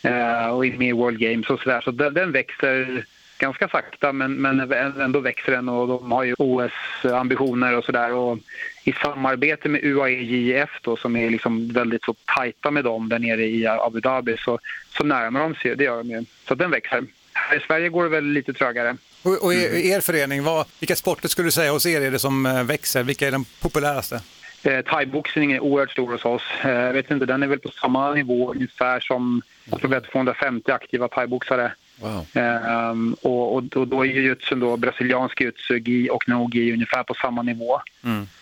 [0.02, 1.80] Eh, och är med i World Games och sådär.
[1.80, 3.04] Så den, den växer
[3.38, 8.12] ganska sakta, men, men ändå växer den och de har ju OS-ambitioner och sådär.
[8.84, 13.44] I samarbete med UAE-JF då, som är liksom väldigt så tajta med dem där nere
[13.44, 14.58] i Abu Dhabi så,
[14.96, 16.24] så närmar de sig, det gör de ju.
[16.48, 17.04] Så den växer.
[17.32, 18.96] Här i Sverige går det väl lite trögare.
[19.22, 22.18] Och, och er, er förening, vad, vilka sporter skulle du säga hos er är det
[22.18, 23.02] som eh, växer?
[23.02, 24.20] Vilka är de populäraste?
[24.62, 26.42] Eh, Thaiboxning är oerhört stor hos oss.
[26.64, 29.94] Eh, jag vet inte, den är väl på samma nivå ungefär som jag tror vi
[29.94, 31.72] har 250 aktiva thaiboxare.
[32.00, 32.26] Wow.
[32.34, 32.90] Eh,
[33.22, 37.42] och, och, och då är jujutsun då, brasiliansk jujutsu, gi och no-gi ungefär på samma
[37.42, 37.80] nivå.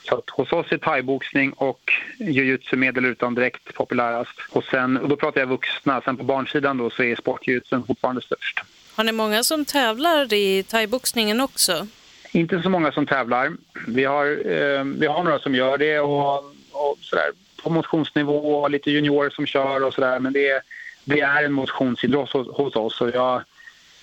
[0.08, 4.38] Så att hos oss är thaiboxning och jujutsu med eller utan dräkt populärast.
[4.50, 6.00] Och, sen, och då pratar jag vuxna.
[6.04, 8.60] Sen på barnsidan då så är sportjujutsun fortfarande störst.
[8.94, 11.86] Har ni många som tävlar i thaiboxningen också?
[12.32, 13.52] Inte så många som tävlar.
[13.86, 16.38] Vi har, eh, vi har några som gör det och,
[16.72, 17.30] och sådär,
[17.62, 20.20] på motionsnivå och lite juniorer som kör och sådär.
[20.20, 20.60] Men det är,
[21.04, 23.00] det är en motionsidrott hos, hos oss.
[23.00, 23.42] Och jag,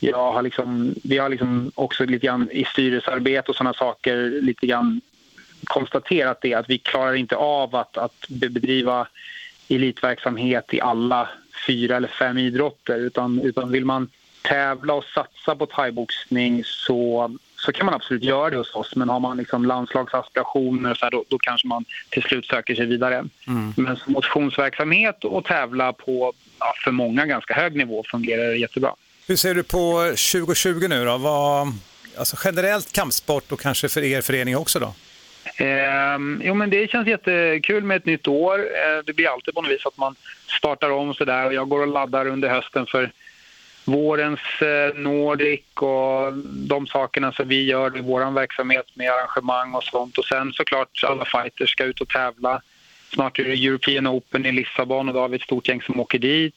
[0.09, 4.67] jag har liksom, vi har liksom också lite grann i styrelsearbete och sådana saker lite
[4.67, 5.01] grann
[5.63, 9.07] konstaterat det att vi klarar inte av att, att be- bedriva
[9.69, 11.29] elitverksamhet i alla
[11.67, 12.97] fyra eller fem idrotter.
[12.97, 14.09] Utan, utan vill man
[14.41, 18.95] tävla och satsa på thaiboxning så, så kan man absolut göra det hos oss.
[18.95, 22.85] Men har man liksom landslagsaspirationer så här, då, då kanske man till slut söker sig
[22.85, 23.25] vidare.
[23.75, 28.95] Men som motionsverksamhet och tävla på ja, för många ganska hög nivå fungerar det jättebra.
[29.27, 31.17] Hur ser du på 2020 nu då?
[31.17, 31.73] Vad,
[32.17, 34.93] alltså generellt kampsport och kanske för er förening också då?
[35.57, 38.59] Eh, jo, men det känns jättekul med ett nytt år.
[38.59, 40.15] Eh, det blir alltid på något vis att man
[40.57, 41.45] startar om sådär.
[41.45, 43.11] Och jag går och laddar under hösten för
[43.85, 49.83] vårens eh, Nordic och de sakerna som vi gör i vår verksamhet med arrangemang och
[49.83, 50.17] sånt.
[50.17, 52.61] Och sen såklart alla fighters ska ut och tävla.
[53.13, 55.99] Snart är det European Open i Lissabon och då har vi ett stort gäng som
[55.99, 56.55] åker dit.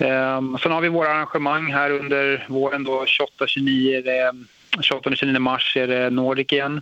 [0.00, 4.32] Um, sen har vi våra arrangemang här under våren då 28-29 är det-
[4.82, 6.80] 28-29 mars är det Nordic igen.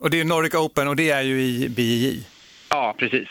[0.00, 2.20] Och det är Nordic Open och det är ju i BJJ.
[2.68, 3.28] Ja, precis.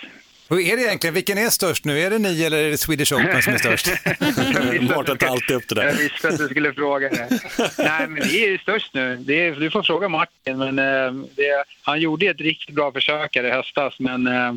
[0.47, 1.99] Och är det egentligen, vilken är störst nu?
[1.99, 3.87] Är det ni eller är det Swedish Open som är störst?
[4.95, 5.97] Mårten tar alltid upp det Jag där.
[6.03, 7.39] visste att du skulle fråga det.
[7.77, 9.15] Nej, men vi är ju störst nu.
[9.15, 10.57] Det är, du får fråga Martin.
[10.57, 14.53] Men, eh, det, han gjorde ett riktigt bra försök här i höstas, men eh,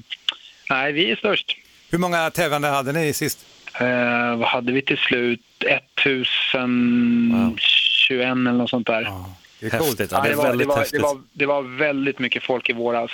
[0.70, 1.56] nej, vi är störst.
[1.90, 3.46] Hur många tävlande hade ni sist?
[3.80, 5.40] Eh, vad hade vi till slut?
[5.58, 9.12] 1021 eller något sånt där.
[9.60, 9.72] Det.
[9.72, 11.02] Häftigt, ja, det var, det, väldigt var, det, häftigt.
[11.02, 13.10] var, det var väldigt mycket folk i våras.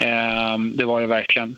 [0.00, 1.56] Eh, det var det verkligen.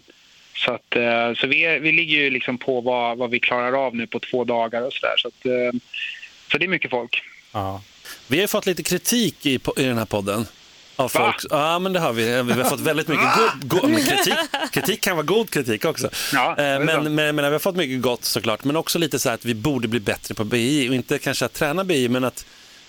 [0.54, 3.86] Så, att, eh, så vi, är, vi ligger ju liksom på vad, vad vi klarar
[3.86, 5.14] av nu på två dagar och sådär.
[5.16, 5.80] Så, att, eh,
[6.50, 7.22] så det är mycket folk.
[7.52, 7.82] Ja.
[8.28, 10.46] Vi har fått lite kritik i, i den här podden.
[10.96, 11.44] Av folk.
[11.50, 12.42] Ja, men det har vi.
[12.42, 13.26] Vi har fått väldigt mycket
[13.60, 14.34] god, men kritik.
[14.72, 16.10] Kritik kan vara god kritik också.
[16.32, 18.64] Ja, Eh, men, men, men vi har fått mycket gott såklart.
[18.64, 20.90] Men också lite så här att vi borde bli bättre på BI.
[20.90, 22.46] Och inte kanske att träna BI, men att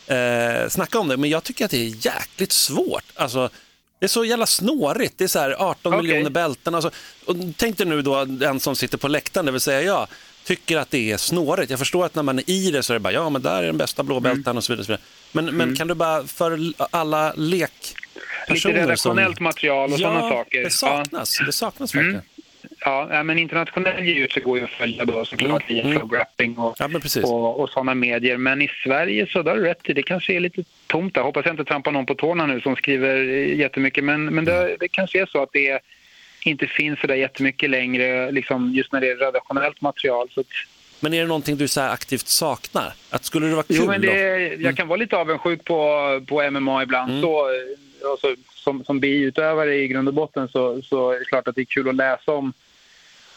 [0.07, 1.17] eh, snacka om det.
[1.17, 3.03] Men jag tycker att det är jäkligt svårt.
[3.15, 3.49] Alltså,
[3.99, 5.13] det är så jävla snårigt.
[5.17, 6.03] Det är så här 18 Okej.
[6.07, 6.75] miljoner bälten.
[6.75, 6.91] Alltså,
[7.25, 10.07] och tänk dig nu då den som sitter på läktaren, det vill säga jag,
[10.47, 11.69] tycker att det är snårigt.
[11.69, 13.63] Jag förstår att när man är i det så är det bara, ja men där
[13.63, 14.81] är den bästa blåbältan och så vidare.
[14.81, 15.01] Och så vidare.
[15.31, 16.59] Men, men kan du bara, för
[16.91, 17.71] alla lek
[18.49, 20.63] Lite redaktionellt material och ja, sådana saker.
[20.63, 21.37] det saknas.
[21.45, 22.05] Det saknas Mm.
[22.05, 22.23] verkligen.
[22.79, 25.97] Ja, ja, men internationell ljus går ju att följa då såklart via Mm.
[25.97, 26.89] flowgrapping och, Ja,
[27.23, 28.37] och, och sådana medier.
[28.37, 31.21] Men i Sverige så där har du rätt i, det kanske är lite tomt där.
[31.21, 33.15] Hoppas jag inte trampar någon på tårna nu som skriver
[33.53, 34.03] jättemycket.
[34.03, 35.79] Men, men det, det kanske är så att det
[36.41, 40.29] inte finns så där jättemycket längre liksom just när det är redaktionellt material.
[40.33, 40.47] Så att,
[40.99, 42.93] Men är det någonting du så aktivt saknar?
[43.09, 44.35] Att skulle det vara kul Jo, men det?
[44.45, 44.61] Mm.
[44.61, 47.21] jag kan vara lite avundsjuk på, på MMA ibland.
[47.21, 51.47] Så, eh, alltså, som, som BI-utövare i grund och botten så, så är det klart
[51.47, 52.53] att det är kul att läsa om,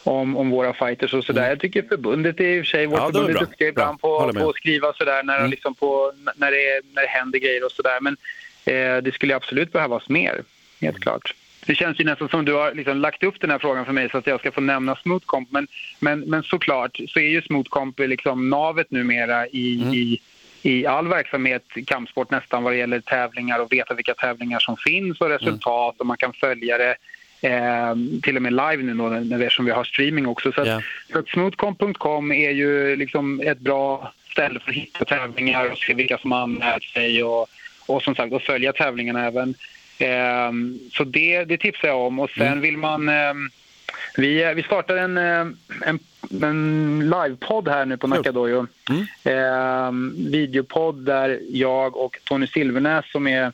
[0.05, 1.49] om, om våra fighters och sådär.
[1.49, 3.07] Jag tycker förbundet är i och för sig, vårt Mm.
[3.07, 5.51] Ja, förbund är duktiga ibland på, på att skriva sådär när, Mm.
[5.51, 7.99] liksom på, när, det, är- när det händer grejer och sådär.
[8.01, 8.17] Men
[8.65, 10.33] eh, det skulle absolut behövas mer,
[10.81, 11.01] helt Mm.
[11.01, 11.35] klart.
[11.71, 14.11] Det känns ju nästan som du har liksom lagt upp den här frågan för mig
[14.11, 15.53] så att jag ska få nämna Smoothcomp.
[15.53, 15.67] Men,
[15.99, 19.95] men, men såklart så är ju Smoothcomp liksom navet numera i, Mm.
[19.95, 20.21] i,
[20.63, 25.21] i all verksamhet, kampsport nästan, vad det gäller tävlingar och veta vilka tävlingar som finns
[25.21, 26.97] och resultat och man kan följa det.
[27.43, 30.53] Eh, till och med live nu då, när vi, som vi har streaming också.
[30.53, 35.71] Så, att, så att smoothcomp.com är ju liksom ett bra ställe för att hitta tävlingar
[35.71, 37.47] och se vilka som har anmält sig och,
[37.87, 39.55] och som sagt och följa tävlingarna även.
[40.01, 40.53] Eh,
[40.93, 42.19] så det, det tipsar jag om.
[42.19, 43.09] Och sen vill man...
[43.09, 43.35] Eh,
[44.17, 45.47] vi, vi startar en, eh,
[45.81, 45.99] en,
[46.43, 48.67] en livepodd här nu på Nackadojo.
[49.25, 53.53] Eh, videopodd där jag och Tony Silvernäs som är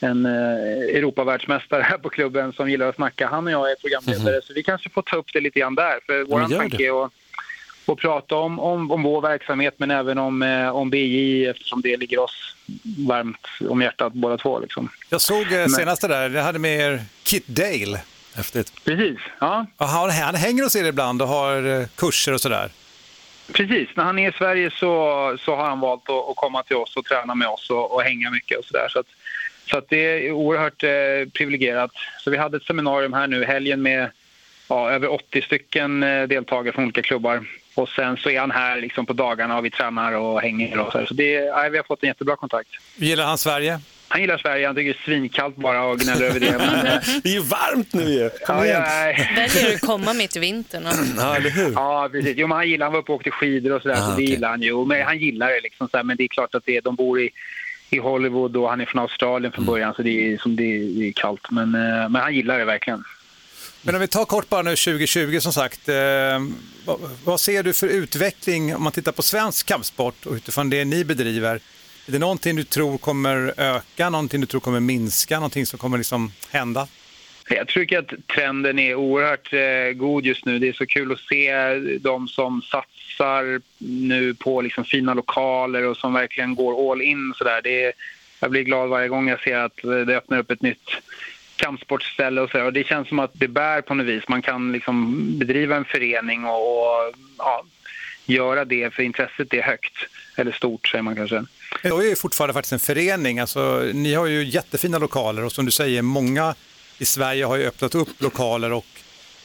[0.00, 3.26] en eh, Europavärldsmästare här på klubben som gillar att snacka.
[3.26, 5.98] Han och jag är programledare så vi kanske får ta upp det lite grann där.
[6.06, 7.12] För vår tanke är att,
[7.86, 11.96] att prata om, om, om vår verksamhet men även om, eh, om BJ eftersom det
[11.96, 12.54] ligger oss
[13.08, 14.58] varmt om hjärtat båda två.
[14.58, 14.88] Liksom.
[15.10, 18.00] Jag såg eh, senaste där, det hade med er Kit Dale.
[18.34, 18.84] Häftigt.
[18.84, 19.66] Precis, ja.
[19.76, 22.70] Och han, han hänger hos er ibland och har eh, kurser och sådär.
[23.52, 26.76] Precis, när han är i Sverige så, så har han valt att, att komma till
[26.76, 28.88] oss och träna med oss och, och hänga mycket och sådär.
[28.88, 29.06] Så, att,
[29.70, 31.90] så att det är oerhört eh, privilegierat.
[32.18, 34.10] Så vi hade ett seminarium här nu helgen med
[34.68, 37.44] ja, över 80 stycken eh, deltagare från olika klubbar.
[37.74, 40.92] Och sen så är han här liksom på dagarna och vi tränar och hänger och
[40.92, 41.06] så.
[41.06, 42.68] Så det, ja, vi har fått en jättebra kontakt.
[42.96, 43.80] Gillar han Sverige?
[44.08, 46.58] Han gillar Sverige, han tycker det är svinkallt bara och gnäller över det.
[46.58, 48.30] Men, eh, Det är ju varmt nu ju.
[48.30, 48.82] Kom ja, igen.
[48.86, 50.86] ja, Väljer att komma mitt i vintern.
[50.86, 50.92] Och...
[51.18, 51.72] Ja, eller hur?
[51.72, 52.34] Ja, precis.
[52.36, 54.22] Jo, men han gillar, han var uppe och åkte skidor och sådär, Ah, så det
[54.22, 54.84] gillar han ju.
[54.86, 57.20] Men han gillar det liksom så här, men det är klart att det, de bor
[57.20, 57.30] i,
[57.90, 61.00] i Hollywood och han är från Australien från början så det är, som det är,
[61.00, 61.50] det är kallt.
[61.50, 63.04] Men, eh, men han gillar det verkligen.
[63.84, 65.88] Men om vi tar kort bara nu 2020 som sagt.
[65.88, 65.94] Eh,
[66.84, 70.84] vad, vad ser du för utveckling om man tittar på svensk kampsport och utifrån det
[70.84, 71.54] ni bedriver?
[72.06, 75.98] Är det någonting du tror kommer öka, någonting du tror kommer minska, någonting som kommer
[75.98, 76.88] liksom hända?
[77.48, 80.58] Jag tycker att trenden är oerhört eh, god just nu.
[80.58, 85.96] Det är så kul att se de som satsar nu på liksom fina lokaler och
[85.96, 87.34] som verkligen går all in.
[87.36, 87.62] Så där.
[87.62, 87.92] Det är,
[88.40, 90.90] jag blir glad varje gång jag ser att det öppnar upp ett nytt
[91.62, 92.62] kampsportställe och så.
[92.62, 94.28] Och det känns som att det bär på något vis.
[94.28, 97.64] Man kan liksom bedriva en förening och, och ja,
[98.26, 99.96] göra det för intresset är högt.
[100.36, 101.44] Eller stort säger man kanske.
[101.82, 103.38] Det är ju fortfarande faktiskt en förening.
[103.38, 106.54] Alltså, ni har ju jättefina lokaler och som du säger, många
[106.98, 108.86] i Sverige har ju öppnat upp lokaler och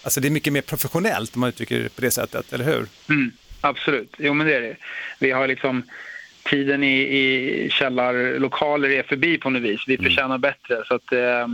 [0.04, 2.86] alltså, det är mycket mer professionellt om man uttrycker det på det sättet, eller hur?
[3.10, 4.76] Mm, absolut, jo men det är det.
[5.20, 5.84] Vi har liksom
[6.50, 9.82] tiden i, i källarlokaler är förbi på något vis.
[9.88, 10.84] Vi förtjänar bättre.
[10.86, 11.48] Så att, eh,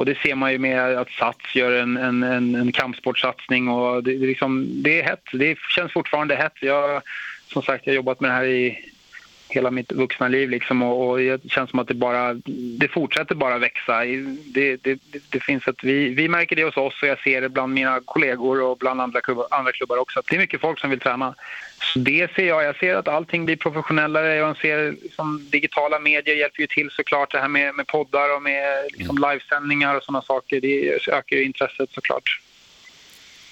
[0.00, 4.04] och det ser man ju med att Sats gör en, en, en, en kampsportsatsning och
[4.04, 5.24] det, det, är liksom, det är hett.
[5.32, 6.52] Det känns fortfarande hett.
[6.60, 7.02] Jag,
[7.52, 8.89] som sagt, jag har jobbat med det här i
[9.50, 12.34] hela mitt vuxna liv liksom och, och det känns som att det bara
[12.80, 14.04] det fortsätter bara växa.
[14.54, 17.48] Det, det, det, finns ett, vi, vi märker det hos oss och jag ser det
[17.48, 20.18] bland mina kollegor och bland andra klubbar, andra klubbar också.
[20.18, 21.34] Att det är mycket folk som vill träna.
[21.82, 22.64] Så det ser jag.
[22.64, 24.34] Jag ser att allting blir professionellare.
[24.34, 27.32] Jag ser liksom, digitala medier hjälper ju till såklart.
[27.32, 30.60] Det här med, med poddar och med liksom, livesändningar och sådana saker.
[30.60, 32.40] Det ökar ju intresset såklart.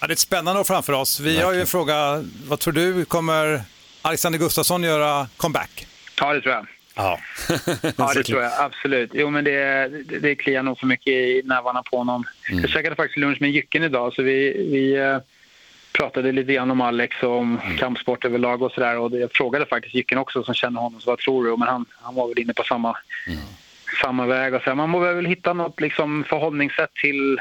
[0.00, 1.20] Ja, det är ett spännande år framför oss.
[1.20, 3.62] Vi har ju en fråga, vad tror du, kommer
[4.08, 5.86] Alexander Gustafsson göra comeback?
[6.20, 6.66] Ja, det tror jag.
[6.94, 7.18] Ja,
[7.96, 9.10] ja det tror jag absolut.
[9.14, 12.24] Jo, men det, det, det kliar nog för mycket i nävarna på honom.
[12.50, 12.60] Mm.
[12.60, 15.18] Jag käkade faktiskt lunch med Jycken idag så vi, vi eh,
[15.92, 18.98] pratade lite grann om Alex och om kampsport överlag och sådär.
[18.98, 21.56] Och jag frågade faktiskt Jycken också som känner honom, så vad tror du?
[21.56, 22.96] Men han, han var väl inne på samma,
[24.02, 24.54] samma väg.
[24.54, 27.40] Och så här, man måste väl hitta något liksom, förhållningssätt till,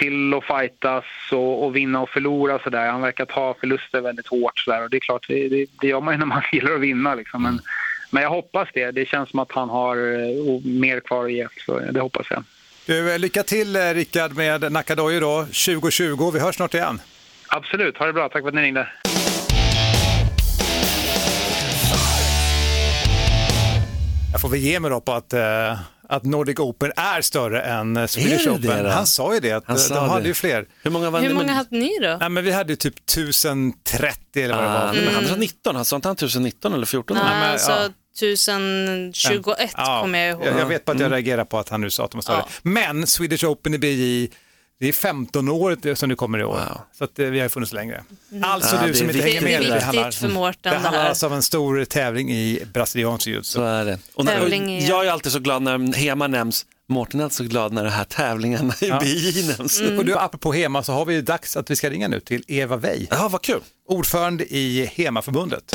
[0.00, 2.58] till att fightas och, och vinna och förlora.
[2.64, 2.90] Så där.
[2.90, 4.58] Han verkar ta förluster väldigt hårt.
[4.58, 4.82] Så där.
[4.82, 7.14] Och det är klart, det, det, gör man ju när man gillar att vinna.
[7.14, 7.42] Liksom.
[7.42, 7.60] Men,
[8.10, 8.90] men jag hoppas det.
[8.90, 11.48] Det känns som att han har eh, mer kvar att ge.
[11.66, 12.44] Så det hoppas jag.
[12.86, 16.30] Du, eh, lycka till eh, Rickard med Nakadojo då, 2020.
[16.32, 17.00] Vi hörs snart igen.
[17.48, 17.96] Absolut.
[17.96, 18.28] Ha det bra.
[18.28, 18.88] Tack för att ni ringde.
[24.32, 25.78] Jag får väl ge mig då på att, eh,
[26.10, 28.84] att Nordic Open är större än eh, Swedish det Open.
[28.84, 28.90] det?
[28.90, 30.28] Han sa ju det, att Han eh, sa de hade det.
[30.28, 30.66] ju fler.
[30.82, 32.16] Hur många vann Hur många hade ni då?
[32.20, 34.94] Nej, men vi hade ju typ 1030 eller vad det Ah, var.
[34.94, 37.16] men han sa 19, han sa inte han 1019 eller 14?
[37.16, 37.88] Nej, men, alltså ja.
[38.16, 40.46] 1021 Ja, kommer jag ihåg.
[40.46, 42.22] Jag, jag vet bara att jag reagerar på att han nu sa att de var
[42.22, 42.36] större.
[42.36, 42.48] Ja.
[42.62, 44.30] Men Swedish Open i BJ,
[44.80, 46.52] det är 15 året som det kommer i år.
[46.52, 46.80] Wow.
[46.98, 48.04] Så att, eh, vi har funnits längre.
[48.42, 49.50] Alltså Ja, du det som inte hänger med.
[49.50, 52.62] Det är viktigt handlar, för Mårten det det handlar alltså om en stor tävling i
[52.74, 53.98] brasiliansk jiu Så är det.
[54.14, 56.66] Och när, Tävling och jag är alltid så glad när Hema nämns.
[56.88, 59.00] Mårten är alltid så glad när de här tävlingarna i Ja.
[59.00, 59.80] BI nämns.
[59.80, 59.98] Mm.
[59.98, 62.44] Och du, apropå Hema så har vi ju dags att vi ska ringa nu till
[62.48, 63.60] Eva Wey, Ja, vad kul.
[63.88, 65.74] ordförande i Hemaförbundet.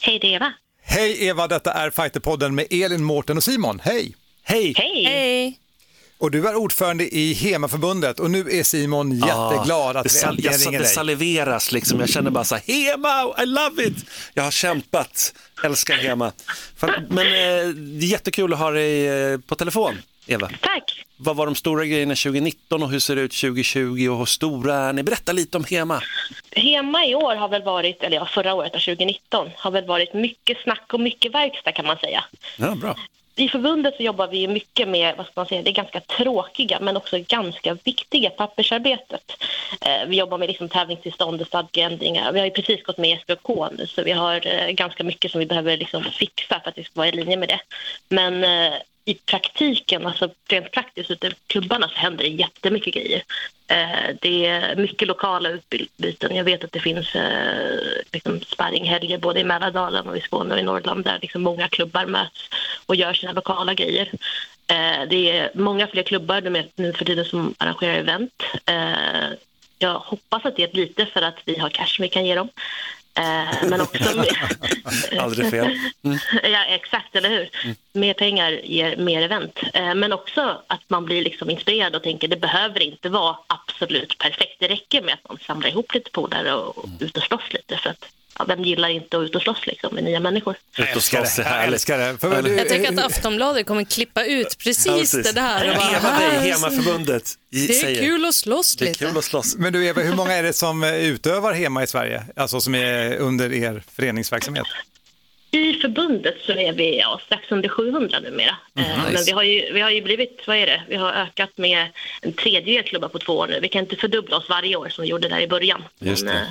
[0.00, 0.52] Hej, det är Eva.
[0.92, 3.80] Hej Eva, detta är Fighterpodden med Elin, Mårten och Simon.
[3.84, 4.16] Hej!
[4.42, 4.74] Hej!
[4.76, 5.04] Hej!
[5.04, 5.58] Hej!
[6.18, 10.52] Och du är ordförande i Hemaförbundet och nu är Simon jätteglad att det, vi äntligen
[10.52, 10.94] jag, ringer det dig.
[10.94, 12.00] saliveras liksom.
[12.00, 13.96] Jag känner bara så här, Hema, I love it!
[14.34, 15.34] Jag har kämpat,
[15.64, 16.32] älskar Hema.
[17.08, 19.94] Men eh, det är jättekul att ha dig eh, på telefon,
[20.26, 20.50] Eva.
[20.60, 21.04] Tack!
[21.16, 24.74] Vad var de stora grejerna 2019 och hur ser det ut 2020 och hur stora
[24.74, 25.02] är ni?
[25.02, 26.00] Berätta lite om Hema.
[26.56, 30.58] Hemma i år har väl varit, eller ja, förra året, 2019, har väl varit mycket
[30.62, 32.24] snack och mycket verkstad kan man säga.
[32.56, 32.96] Ja, bra.
[33.36, 36.96] I förbundet så jobbar vi mycket med, vad ska man säga, det ganska tråkiga men
[36.96, 39.32] också ganska viktiga pappersarbetet.
[39.80, 42.32] Eh, vi jobbar med liksom tävlingstillstånd och stadgeändringar.
[42.32, 43.48] Vi har ju precis gått med i SBK
[43.78, 46.84] nu så vi har eh, ganska mycket som vi behöver liksom fixa för att vi
[46.84, 47.60] ska vara i linje med det.
[48.08, 53.22] Men eh, i praktiken, alltså rent praktiskt ute i klubbarna så händer det jättemycket grejer.
[53.66, 56.36] Eh, det är mycket lokala utbyten.
[56.36, 57.78] Jag vet att det finns eh,
[58.12, 62.06] liksom sparringhelger både i Mälardalen och i Skåne och i Norrland där liksom många klubbar
[62.06, 62.48] möts
[62.86, 64.10] och gör sina lokala grejer.
[64.66, 66.40] Eh, det är många fler klubbar
[66.76, 68.42] nu- för tiden som arrangerar event.
[68.66, 69.38] Eh,
[69.78, 72.48] jag hoppas att det är lite för att vi har cash vi kan ge dem.
[73.14, 74.04] Eh, men också...
[75.18, 75.78] Aldrig fel.
[76.02, 76.18] Mm.
[76.42, 77.50] Ja, exakt, eller hur?
[77.92, 79.60] Mer pengar ger mer event.
[79.74, 84.18] Eh, men också att man blir liksom inspirerad och tänker det behöver inte vara absolut
[84.18, 84.56] perfekt.
[84.58, 87.76] Det räcker med att man samlar ihop lite polare och, och ut och slåss lite.
[87.76, 88.04] För att,
[88.38, 90.56] ja, vem gillar inte att ut och slåss liksom, med nya människor?
[90.78, 91.72] Ut och slåss är Jag härligt.
[91.74, 92.18] älskar det.
[92.18, 95.70] För, du, Jag tänker att Aftonbladet kommer klippa ut precis det där.
[95.70, 99.04] Och bara, dig, "Ah, Hemaförbundet i- Det är kul att slåss Det är lite.
[99.06, 99.56] kul att slåss.
[99.56, 102.22] men du Eva, hur många är det som eh, utövar Hema i Sverige?
[102.36, 104.66] Alltså som är under er föreningsverksamhet?
[105.54, 108.56] I förbundet så är vi ja, strax under 700 numera.
[108.78, 111.50] Eh, Men vi har, ju, vi har ju blivit, vad är det, vi har ökat
[111.58, 111.86] med
[112.22, 113.60] en tredjedel klubbar på två år nu.
[113.60, 115.84] Vi kan inte fördubbla oss varje år som vi gjorde där i början.
[115.98, 116.32] Just det.
[116.32, 116.46] Men,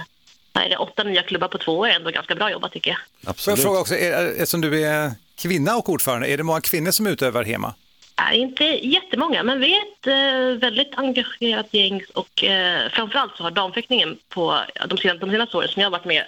[0.56, 2.98] eh, det, åtta nya klubbar på två år är ändå ganska bra jobbat tycker jag.
[2.98, 3.62] Får jag Absolut.
[3.62, 7.44] fråga också, är, eftersom du är kvinna och ordförande, är det många kvinnor som utövar
[7.44, 7.74] Hema?
[8.20, 13.44] Nej, inte jättemånga, men vi är ett eh, väldigt engagerat gäng och eh, framförallt så
[13.44, 16.24] har damfäktningen på de, senaste, de senaste åren som jag har varit med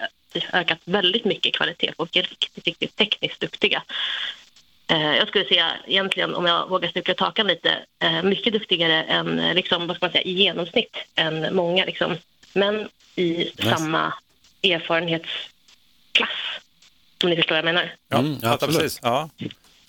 [0.53, 1.93] ökat väldigt mycket i kvalitet.
[1.97, 3.83] Folk är riktigt, riktigt tekniskt duktiga.
[4.87, 9.03] Eh, jag skulle säga egentligen, om jag vågar sticka ut hakan lite, eh, mycket duktigare
[9.03, 12.17] än eh, liksom, vad ska man säga, i genomsnitt än många liksom,
[12.55, 14.13] män i samma
[14.63, 16.29] erfarenhetsklass.
[17.23, 17.95] Om ni förstår vad jag menar.
[18.09, 18.99] Ja, Mm, ja, precis.
[19.03, 19.29] Ja.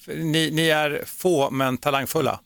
[0.06, 2.40] Ni, ni är få men talangfulla.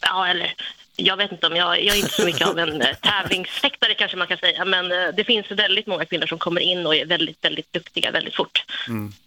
[0.00, 0.54] Ja, eller
[0.96, 4.16] jag vet inte om jag, jag är inte så mycket av en eh, tävlingsfäktare kanske
[4.16, 7.06] man kan säga, men eh, det finns väldigt många kvinnor som kommer in och är
[7.06, 8.64] väldigt, väldigt duktiga väldigt fort.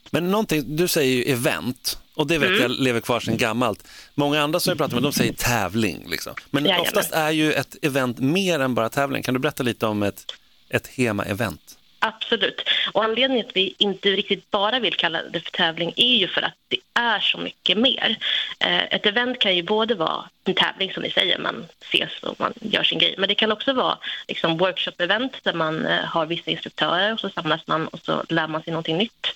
[0.09, 2.61] Men någonting, du säger ju event och det vet Mm.
[2.61, 3.84] jag lever kvar sedan gammalt.
[4.16, 6.05] Många andra som jag pratar med de säger tävling.
[6.09, 6.34] Liksom.
[6.51, 6.82] Men Jajamän.
[6.88, 9.24] oftast är ju ett event mer än bara tävling.
[9.24, 10.26] Kan du berätta lite om ett,
[10.70, 11.78] ett Hema-event?
[12.06, 12.62] Absolut.
[12.93, 16.28] Och anledningen till att vi inte riktigt bara vill kalla det för tävling är ju
[16.28, 18.18] för att det är så mycket mer.
[18.60, 22.39] Eh, ett event kan ju både vara en tävling som ni säger, man ses och
[22.39, 23.16] man gör sin grej.
[23.18, 23.97] Men det kan också vara
[24.28, 28.47] liksom workshop-event där man eh, har vissa instruktörer och så samlas man och så lär
[28.47, 29.28] man sig någonting nytt.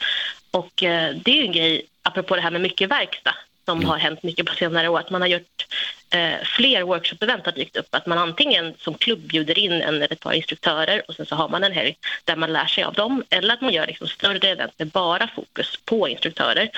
[0.51, 3.36] Och eh, det är ju en grej, apropå det här med mycket verkstad,
[3.68, 4.99] som har hänt mycket på senare år.
[4.99, 5.68] Att man har gjort
[6.09, 7.88] eh, fler workshop-event har dykt upp.
[7.95, 11.36] Att man antingen som klubb bjuder in en eller ett par instruktörer och sen så
[11.36, 13.24] har man en helg där man lär sig av dem.
[13.30, 16.70] Eller att man gör liksom större event med bara fokus på instruktörer.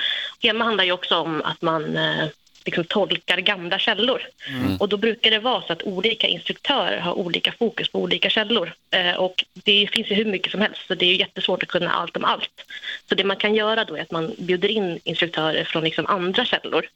[0.42, 2.26] Hemma handlar ju också om att man eh,
[2.64, 4.22] liksom tolkar gamla källor.
[4.48, 4.76] Mm.
[4.76, 8.72] Och då brukar det vara så att olika instruktörer har olika fokus på olika källor.
[8.90, 11.92] Eh, och det finns ju hur mycket som helst, så det är jättesvårt att kunna
[11.92, 12.64] allt om allt.
[13.08, 16.44] Så det man kan göra då är att man bjuder in instruktörer från liksom andra
[16.44, 16.88] källor,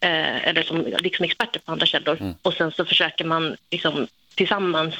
[0.00, 2.34] eh, eller som liksom experter på andra källor.
[2.42, 4.94] Och sen så försöker man liksom tillsammans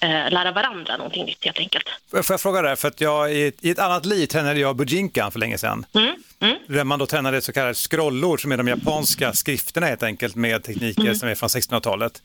[0.00, 1.84] eh, lära varandra någonting nytt helt enkelt.
[2.10, 4.76] Får jag fråga där, för att jag i ett, i ett annat liv tränade jag
[4.76, 5.86] Bujinkan för länge sedan.
[5.94, 6.56] Mm.
[6.68, 10.62] Där man då tränade så kallade scrollor som är de japanska skrifterna helt enkelt med
[10.64, 11.14] tekniker Mm.
[11.14, 12.22] som är från 1600-talet.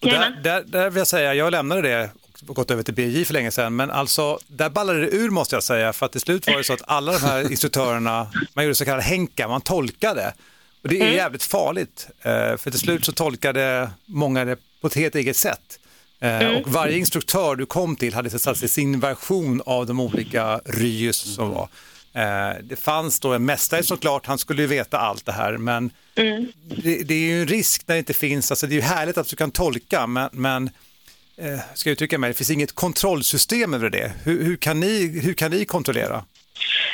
[0.00, 2.10] Och där, där, där vill jag säga, jag lämnade det
[2.48, 5.56] och gått över till BJ för länge sedan, men alltså där ballade det ur måste
[5.56, 8.64] jag säga, för att till slut var det så att alla de här instruktörerna, man
[8.64, 10.34] gjorde så kallade henka, man tolkade.
[10.82, 11.14] Och det är Mm.
[11.14, 15.78] jävligt farligt, eh, för till slut så tolkade många det på ett helt eget sätt.
[16.20, 16.56] Eh, Mm.
[16.62, 20.60] Och varje instruktör du kom till hade så att säga sin version av de olika
[20.64, 21.68] ryus som var.
[22.12, 25.90] Eh, Det fanns då en mästare såklart, han skulle ju veta allt det här, men
[26.16, 26.46] Mm.
[26.82, 29.18] det, det är ju en risk när det inte finns, alltså det är ju härligt
[29.18, 30.70] att du kan tolka, men, men
[31.36, 34.12] eh, ska jag uttrycka mig, det finns inget kontrollsystem över det.
[34.24, 36.24] Hur, hur, kan, ni, hur kan ni kontrollera?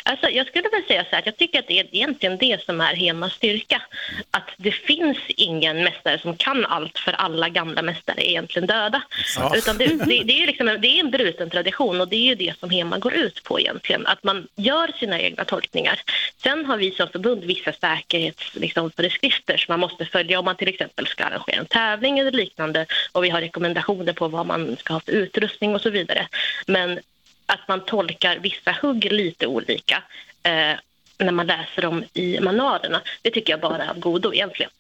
[0.03, 2.65] Alltså, jag skulle väl säga så här, att jag tycker att det är egentligen det
[2.65, 3.83] som är Hemas styrka.
[4.31, 9.03] Att det finns ingen mästare som kan allt för alla gamla mästare är egentligen döda.
[9.39, 9.57] Ja.
[9.57, 12.35] Utan det, det, det, är liksom, det är en bruten tradition och det är ju
[12.35, 14.07] det som Hema går ut på egentligen.
[14.07, 16.01] Att man gör sina egna tolkningar.
[16.43, 20.69] Sen har vi som förbund vissa säkerhetsföreskrifter liksom, som man måste följa om man till
[20.69, 22.87] exempel ska arrangera en tävling eller liknande.
[23.13, 26.29] Och vi har rekommendationer på vad man ska ha för utrustning och så vidare.
[26.67, 27.01] Men
[27.47, 30.03] att man tolkar vissa hugg lite olika
[30.43, 30.79] eh,
[31.19, 33.03] när man läser dem i manualerna.
[33.23, 34.71] Det tycker jag bara är av godo egentligen.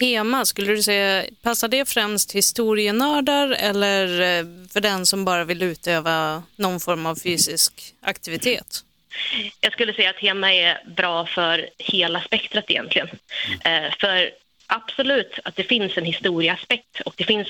[0.00, 5.62] Hema, skulle du säga, passar det främst historienördar eller eh, för den som bara vill
[5.62, 8.84] utöva någon form av fysisk aktivitet?
[9.60, 13.08] Jag skulle säga att Hema är bra för hela spektrat egentligen.
[13.64, 14.30] Eh, för
[14.66, 17.48] absolut att det finns en historieaspekt och det finns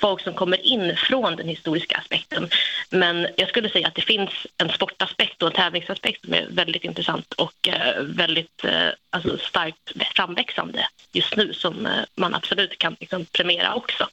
[0.00, 2.48] folk som kommer in från den historiska aspekten.
[2.90, 6.84] Men jag skulle säga att det finns en sportaspekt och en tävlingsaspekt som är väldigt
[6.84, 12.96] intressant och eh, väldigt eh, alltså starkt framväxande just nu som eh, man absolut kan
[13.00, 14.08] liksom premiera också.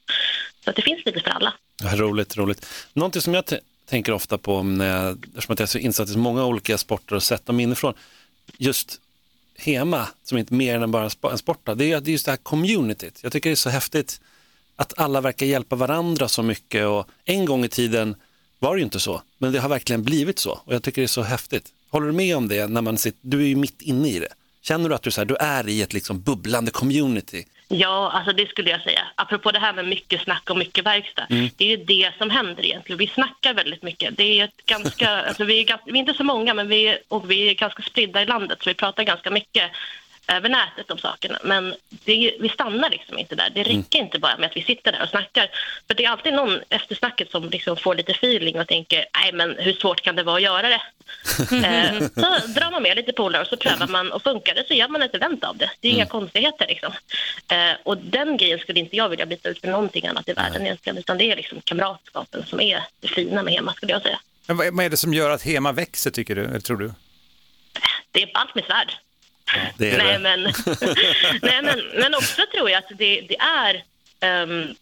[0.64, 1.54] Så att det finns lite för alla.
[1.84, 2.66] Ja, roligt, roligt.
[2.94, 3.44] Någonting som jag
[3.86, 6.78] tänker ofta på när jag, eftersom att jag är så insatt i så många olika
[6.78, 7.94] sporter och sett dem inifrån,
[8.58, 9.02] just
[9.60, 12.32] Hema, som inte är mer än bara en sport, det är det är just det
[12.32, 13.20] här communityt.
[13.24, 14.22] Jag tycker det är så häftigt
[14.76, 18.16] att alla verkar hjälpa varandra så mycket och en gång i tiden
[18.60, 21.06] var det ju inte så, men det har verkligen blivit så och jag tycker det
[21.06, 21.74] är så häftigt.
[21.90, 24.34] Håller du med om det när man sitter, du är ju mitt inne i det.
[24.62, 27.46] Känner du att du, så här, du är i ett liksom bubblande community?
[27.72, 29.02] Ja, alltså det skulle jag säga.
[29.16, 31.26] Apropå det här med mycket snack och mycket verkstad.
[31.30, 31.50] Mm.
[31.58, 32.98] Det är ju det som händer egentligen.
[32.98, 34.18] Vi snackar väldigt mycket.
[34.18, 37.00] Det är ett ganska, alltså vi, är vi är inte så många, men vi, är-
[37.08, 39.72] och vi är ganska spridda i landet, så vi pratar ganska mycket
[40.30, 41.40] över nätet om sakerna.
[41.44, 43.50] Men det, vi stannar liksom inte där.
[43.50, 45.50] Det räcker inte bara med att vi sitter där och snackar.
[45.88, 49.34] För det är alltid någon efter snacket som liksom får lite feeling och tänker, nej
[49.34, 50.82] men hur svårt kan det vara att göra det?
[51.68, 54.74] eh, så drar man med lite polare och så prövar man och funkar det så
[54.74, 55.72] gör man ett event av det.
[55.80, 56.94] Det är inga konstigheter liksom.
[57.48, 60.62] Eh, och den grejen skulle inte jag vilja byta ut för någonting annat i världen
[60.62, 64.20] egentligen, utan det är liksom kamratskapen som är det fina med Hema skulle jag säga.
[64.48, 66.94] Men vad är det som gör att Hema växer tycker du, eller tror du?
[68.12, 68.94] Det är ballt med svärd.
[69.78, 70.20] Det Nej, det.
[70.20, 70.44] men,
[71.42, 73.84] nej, men, men också tror jag att det, det är...
[74.20, 74.76] ehm,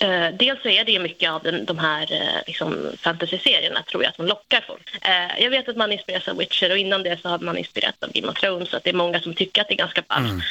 [0.00, 4.14] eh, dels så är det mycket av den, de här uh, liksom, fantasy-serierna tror jag
[4.14, 4.98] som lockar folk.
[5.02, 8.02] Eh, jag vet att man inspireras av Witcher och innan det så har man inspirerats
[8.02, 10.02] av Game of Thrones så att det är många som tycker att det är ganska
[10.08, 10.30] ballt.
[10.30, 10.42] Ehm,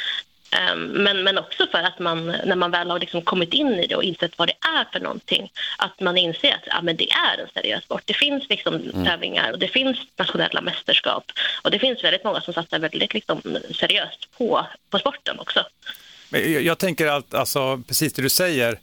[0.76, 3.96] Men, men också för att man, när man väl har liksom kommit in i det
[3.96, 7.38] och insett vad det är för någonting, att man inser att ja, men det är
[7.42, 8.02] en seriös sport.
[8.04, 9.04] Det finns liksom Mm.
[9.04, 11.32] tävlingar och det finns nationella mästerskap
[11.62, 15.64] och det finns väldigt många som satsar väldigt liksom, seriöst på, på sporten också.
[16.30, 18.78] Jag, jag tänker att, alltså, precis det du säger,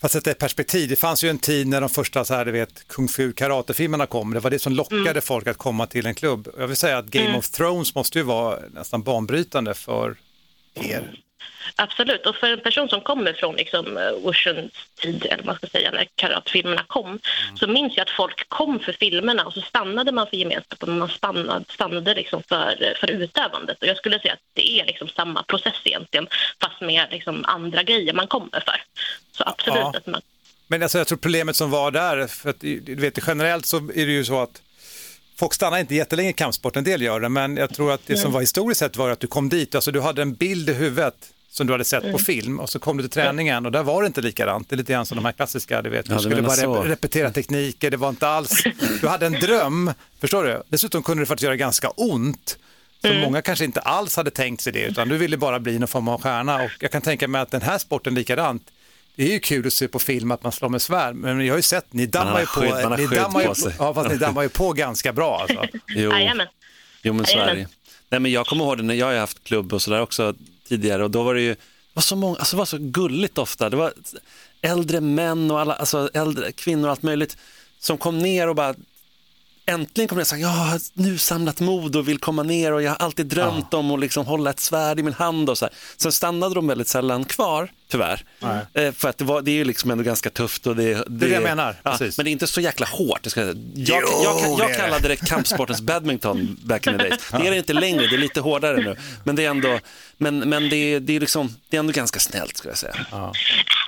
[0.00, 2.52] för att ett perspektiv, det fanns ju en tid när de första så här, du
[2.52, 6.14] vet, kung fu karatefilmerna kom, det var det som lockade folk att komma till en
[6.14, 6.48] klubb.
[6.58, 7.38] Jag vill säga att Game Mm.
[7.38, 10.16] of Thrones måste ju vara nästan banbrytande för
[10.74, 11.10] er.
[11.76, 15.56] Absolut, och för en person som kommer från liksom, eh, Wushens tid, eller vad man
[15.56, 17.18] ska säga, när karatfilmerna kom,
[17.54, 21.08] så minns jag att folk kom för filmerna och så stannade man för gemenskapen man
[21.08, 23.78] stannade, stannade liksom för, för utövandet.
[23.80, 26.26] Och jag skulle säga att det är liksom samma process egentligen,
[26.60, 28.82] fast med liksom andra grejer man kommer för.
[29.32, 29.92] Så absolut Ja.
[29.96, 30.20] att man
[30.66, 34.06] Men alltså, jag tror problemet som var där, för att du vet, generellt så är
[34.06, 34.62] det ju så att
[35.36, 38.16] folk stannar inte jättelänge i kampsport, en del gör det, men jag tror att det
[38.16, 40.72] som var historiskt sett var att du kom dit, alltså du hade en bild i
[40.72, 41.14] huvudet
[41.50, 42.12] som du hade sett Mm.
[42.12, 44.68] på film och så kom du till träningen och där var det inte likadant.
[44.68, 46.74] Det är lite grann som de här klassiska, du vet, Ja, du skulle bara så.
[46.74, 48.62] rep- repetera tekniker, det var inte alls,
[49.00, 50.62] du hade en dröm, förstår du?
[50.68, 52.58] Dessutom kunde det faktiskt göra ganska ont.
[53.02, 53.20] Så Mm.
[53.20, 56.08] många kanske inte alls hade tänkt sig det, utan du ville bara bli någon form
[56.08, 56.62] av stjärna.
[56.62, 58.62] Och jag kan tänka mig att den här sporten likadant.
[59.22, 61.52] Det är ju kul att se på film att man slår med svärd, men jag
[61.52, 63.74] har ju sett, ni dammar ju på, skydd- ni dammar ju på sig.
[63.78, 65.64] ja, fast ni dammar ju på ganska bra alltså.
[65.88, 66.10] Jo.
[66.10, 66.46] Jajamän.
[67.02, 67.42] Jo men så är det.
[67.46, 67.68] Jajamän.
[68.08, 70.34] Nej men jag kommer ihåg det när jag har haft klubb och sådär också
[70.68, 71.58] tidigare och då var det ju, det
[71.92, 73.70] var så många, alltså det var så gulligt ofta.
[73.70, 73.92] Det var
[74.62, 77.36] äldre män och alla, alltså äldre kvinnor och allt möjligt
[77.78, 78.74] som kom ner och bara
[79.66, 82.82] Äntligen kom ner och sa, jag har nu samlat mod och vill komma ner och
[82.82, 85.64] jag har alltid drömt om att liksom hålla ett svärd i min hand och så
[85.64, 85.74] här.
[85.96, 88.24] Sen stannade de väldigt sällan kvar, tyvärr.
[88.74, 90.66] Eh, för att det, var, det är ju liksom ändå ganska tufft.
[90.66, 92.16] Och det, Det är det jag menar, Ja, precis.
[92.16, 93.26] men det är inte så jäkla hårt.
[93.36, 94.74] Jag, jag, jag, jag, det jag det.
[94.74, 97.20] kallade det kampsportens badminton back in the days.
[97.30, 98.96] Det är det inte längre, det är lite hårdare nu.
[99.24, 99.78] Men det är ändå,
[100.22, 102.94] men, men det är, det är, liksom, det är ändå ganska snällt skulle jag säga.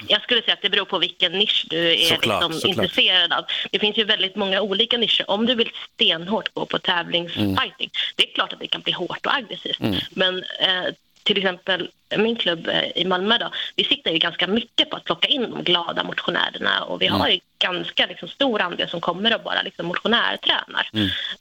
[0.08, 2.84] Jag skulle säga att det beror på vilken nisch du är Såklart, liksom såklart.
[2.84, 3.44] intresserad av.
[3.70, 5.30] Det finns ju väldigt många olika nischer.
[5.30, 9.26] Om du vill stenhårt gå på tävlingsfighting, det är klart att det kan bli hårt
[9.26, 9.80] och aggressivt.
[9.80, 10.00] Mm.
[10.10, 10.94] Men eh,
[11.24, 15.04] till exempel min klubb eh, i Malmö då, vi siktar ju ganska mycket på att
[15.04, 19.34] plocka in de glada motionärerna och vi har ju ganska liksom, stor andel som kommer
[19.34, 20.90] och bara liksom, motionärtränar.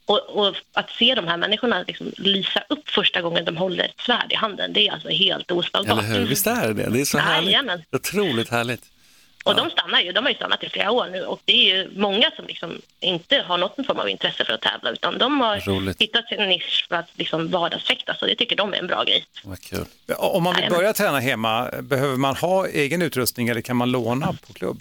[0.06, 4.00] Och, och att se de här människorna liksom, lysa upp första gången de håller ett
[4.00, 6.04] svärd i handen, det är alltså helt oslagbart.
[6.04, 6.26] Eller hur?
[6.26, 6.90] Visst är det det?
[6.90, 7.68] Det är så Jajamän.
[7.68, 7.94] härligt.
[7.94, 8.93] Otroligt härligt.
[9.44, 11.76] Och de stannar ju, de har ju stannat i flera år nu och det är
[11.76, 15.40] ju många som liksom inte har någon form av intresse för att tävla utan de
[15.40, 16.00] har Roligt.
[16.00, 19.24] hittat sin nisch för att liksom vardagsfäktas och det tycker de är en bra grej.
[19.44, 19.84] Vad kul.
[20.18, 24.26] Om man vill börja träna hemma, behöver man ha egen utrustning eller kan man låna
[24.46, 24.80] på klubb?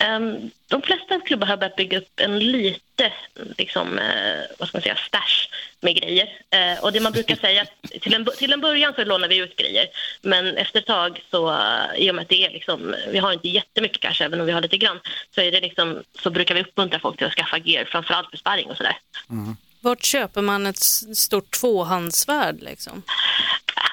[0.00, 3.12] Ehm, de flesta klubbar har börjat bygga upp en lite
[3.58, 5.48] liksom, eh, vad ska man säga, stash
[5.80, 6.28] med grejer.
[6.50, 7.66] Eh, och det man brukar säga,
[8.00, 9.86] till en, till en början så lånar vi ut grejer.
[10.22, 13.32] Men efter ett tag, så, eh, i och med att det är liksom, vi har
[13.32, 15.00] inte jättemycket kanske, även om vi har lite grann,
[15.34, 18.36] så, är det liksom, så brukar vi uppmuntra folk till att skaffa gear, framförallt för
[18.36, 18.98] sparring och sådär.
[19.30, 19.56] Mm.
[19.80, 20.82] Vart köper man ett
[21.16, 23.02] stort tvåhandssvärd liksom?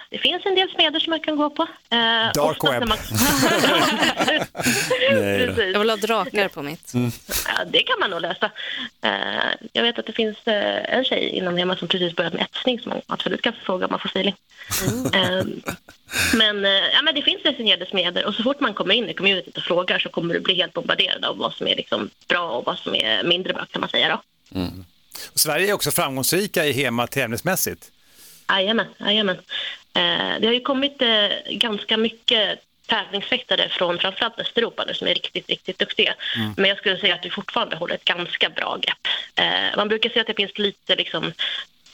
[0.09, 1.63] Det finns en del smeder som man kan gå på.
[1.63, 2.87] Eh, Dark web.
[2.87, 2.97] Man...
[5.11, 5.71] Nej.
[5.71, 6.93] Jag vill ha drakar på mitt.
[7.47, 8.51] Ja, det kan man nog lösa.
[9.01, 12.41] Eh, jag vet att det finns eh, en tjej inom hemma som precis börjat med
[12.41, 14.35] etsning som man absolut kan fråga om man får feeling.
[15.13, 15.45] Eh,
[16.33, 19.13] men, eh, ja, men det finns designerade smeder och så fort man kommer in i
[19.13, 22.49] communityt och frågar så kommer du bli helt bombarderad av vad som är liksom bra
[22.49, 24.09] och vad som är mindre bra kan man säga.
[24.09, 24.21] Då.
[24.59, 24.96] Och
[25.35, 27.91] Sverige är också framgångsrika i HEMA tävlingsmässigt.
[28.49, 29.37] Jajamän, jajamän.
[29.93, 35.13] Eh, det har ju kommit eh, ganska mycket tävlingsfäktare från framförallt Östeuropa nu som är
[35.13, 36.15] riktigt, riktigt duktiga.
[36.57, 39.07] Men jag skulle säga att vi fortfarande håller ett ganska bra grepp.
[39.35, 41.33] Eh, man brukar säga att det finns lite liksom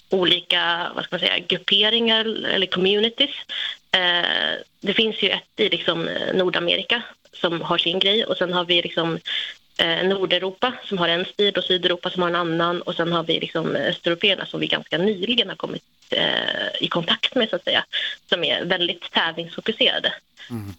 [0.09, 3.36] olika vad ska man säga, grupperingar eller communities.
[3.91, 7.01] Eh, det finns ju ett i liksom Nordamerika
[7.34, 9.19] som har sin grej och sen har vi liksom
[9.78, 13.24] eh, Nordeuropa som har en stil och Sydeuropa som har en annan och sen har
[13.24, 17.63] vi liksom östeuropeerna som vi ganska nyligen har kommit eh, i kontakt med så att
[17.63, 17.86] säga
[18.30, 20.13] som är väldigt tävlingsfokuserade.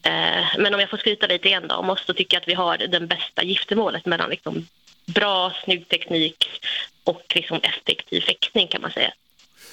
[0.03, 2.49] Eh, men om jag får skryta lite igen då om oss så tycker jag att
[2.49, 4.67] vi har den bästa giftermålet mellan liksom
[5.07, 6.49] bra, snygg teknik
[7.05, 9.13] och liksom effektiv fäktning kan man säga.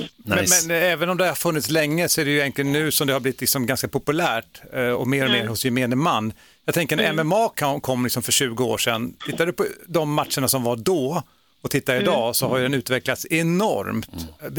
[0.01, 0.67] Nice.
[0.67, 3.07] Men, men även om det har funnits länge så är det ju egentligen nu som
[3.07, 6.33] det har blivit liksom ganska populärt eh, och mer och mer hos gemene man.
[6.65, 10.13] Jag tänker när MMA kom, kom liksom för 20 år sedan, tittar du på de
[10.13, 11.23] matcherna som var då
[11.61, 14.09] och tittar idag så har ju den utvecklats enormt.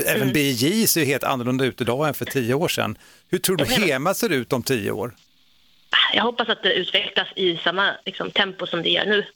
[0.06, 2.98] Även BJ ser ju helt annorlunda ut idag än för 10 år sedan.
[3.28, 5.14] Hur tror du HEMA ser ut om 10 år?
[6.14, 9.26] Jag hoppas att det utvecklas i samma liksom, tempo som det gör nu.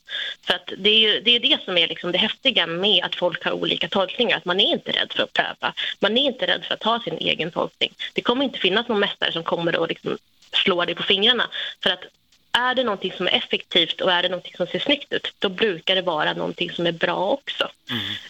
[0.41, 3.15] För att det är ju det, är det som är liksom, det häftiga med att
[3.15, 4.37] folk har olika tolkningar.
[4.37, 5.73] Att man är inte rädd för att pröva.
[5.99, 7.93] Man är inte rädd för att ta sin egen tolkning.
[8.13, 10.17] Det kommer inte finnas någon mästare som kommer att liksom,
[10.53, 11.49] slå dig på fingrarna.
[11.83, 12.05] För att
[12.51, 15.49] är det någonting som är effektivt och är det någonting som ser snyggt ut, då
[15.49, 17.69] brukar det vara någonting som är bra också.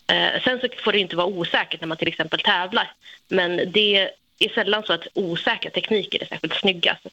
[0.08, 2.92] Eh, sen så får det inte vara osäkert när man till exempel tävlar.
[3.28, 4.10] Men det
[4.40, 6.98] är sällan så att osäkra tekniker är särskilt snygga.
[7.04, 7.10] Så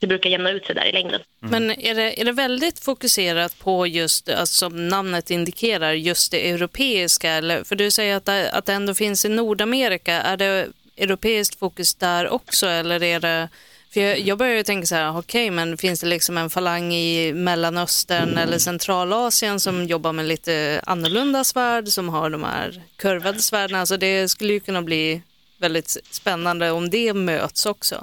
[0.00, 1.20] det brukar jämna ut sig där i längden.
[1.42, 1.50] Mm.
[1.50, 6.50] Men är det, är det väldigt fokuserat på just, alltså, som namnet indikerar, just det
[6.50, 7.30] europeiska?
[7.30, 10.12] Eller, för du säger att det, att det ändå finns i Nordamerika.
[10.12, 12.66] Är det europeiskt fokus där också?
[12.66, 13.48] Eller är det,
[13.94, 16.94] för jag, jag börjar ju tänka så här, okej, men finns det liksom en falang
[16.94, 23.42] i Mellanöstern eller Centralasien som jobbar med lite annorlunda svärd, som har de här kurvade
[23.42, 23.76] svärden?
[23.76, 25.22] Alltså det skulle ju kunna bli
[25.58, 28.02] väldigt spännande om det möts också.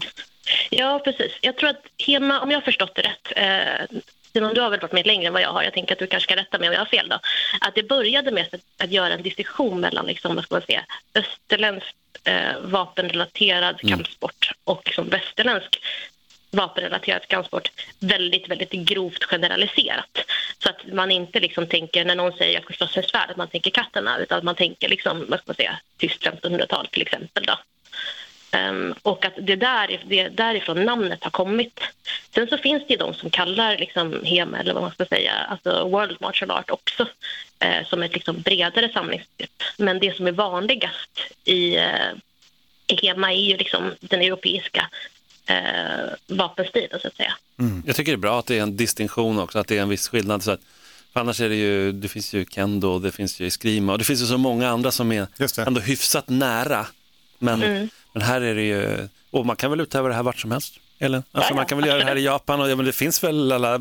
[0.70, 1.32] Ja, precis.
[1.42, 3.98] Jag tror att Hema, om jag har förstått det rätt, eh,
[4.34, 6.08] Simon, du har väl varit med längre än vad jag har, jag tänker att du
[6.08, 7.20] kanske ska rätta mig om jag har fel då,
[7.62, 10.86] att det började med att, att göra en distinktion mellan, liksom, vad ska man säga,
[11.16, 15.80] österländsk eh, vapenrelaterad kampsport och liksom, västerländsk
[16.52, 20.18] vapenrelaterad kampsport väldigt, väldigt grovt generaliserat.
[20.64, 23.38] Så att man inte liksom tänker, när någon säger jag ska slåss med svärd, att
[23.38, 27.02] man tänker katterna, utan att man tänker liksom, vad ska man säga, tyst 1500-tal till
[27.02, 27.46] exempel.
[27.46, 27.60] Då.
[28.52, 31.80] Um, och att det, där, det därifrån namnet har kommit.
[32.36, 35.34] Sen så finns det ju de som kallar liksom HEMA, eller vad man ska säga,
[35.34, 37.08] alltså World Martial Art också,
[37.60, 39.64] eh, som ett liksom bredare samlingsbegrepp.
[39.78, 42.12] Men det som är vanligast i, eh,
[42.88, 44.90] i HEMA är ju liksom den europeiska
[45.46, 45.56] eh,
[46.28, 47.34] vapenstilen, så att säga.
[47.60, 47.84] Mm.
[47.86, 49.90] Jag tycker det är bra att det är en distinktion också, att det är en
[49.90, 50.44] viss skillnad.
[50.44, 50.62] Så att,
[51.14, 54.04] för annars är det ju, det finns ju kendo, det finns ju eskrima och det
[54.04, 55.28] finns ju så många andra som är
[55.68, 56.88] ändå hyfsat nära.
[57.40, 57.90] Men, Mm.
[58.18, 60.74] Men här är det ju, och man kan väl utöva det här vart som helst?
[61.00, 61.18] Eller?
[61.18, 62.92] Alltså, Ja, man ja, kan väl göra det här i Japan och ja, men det
[62.92, 63.80] finns väl alla,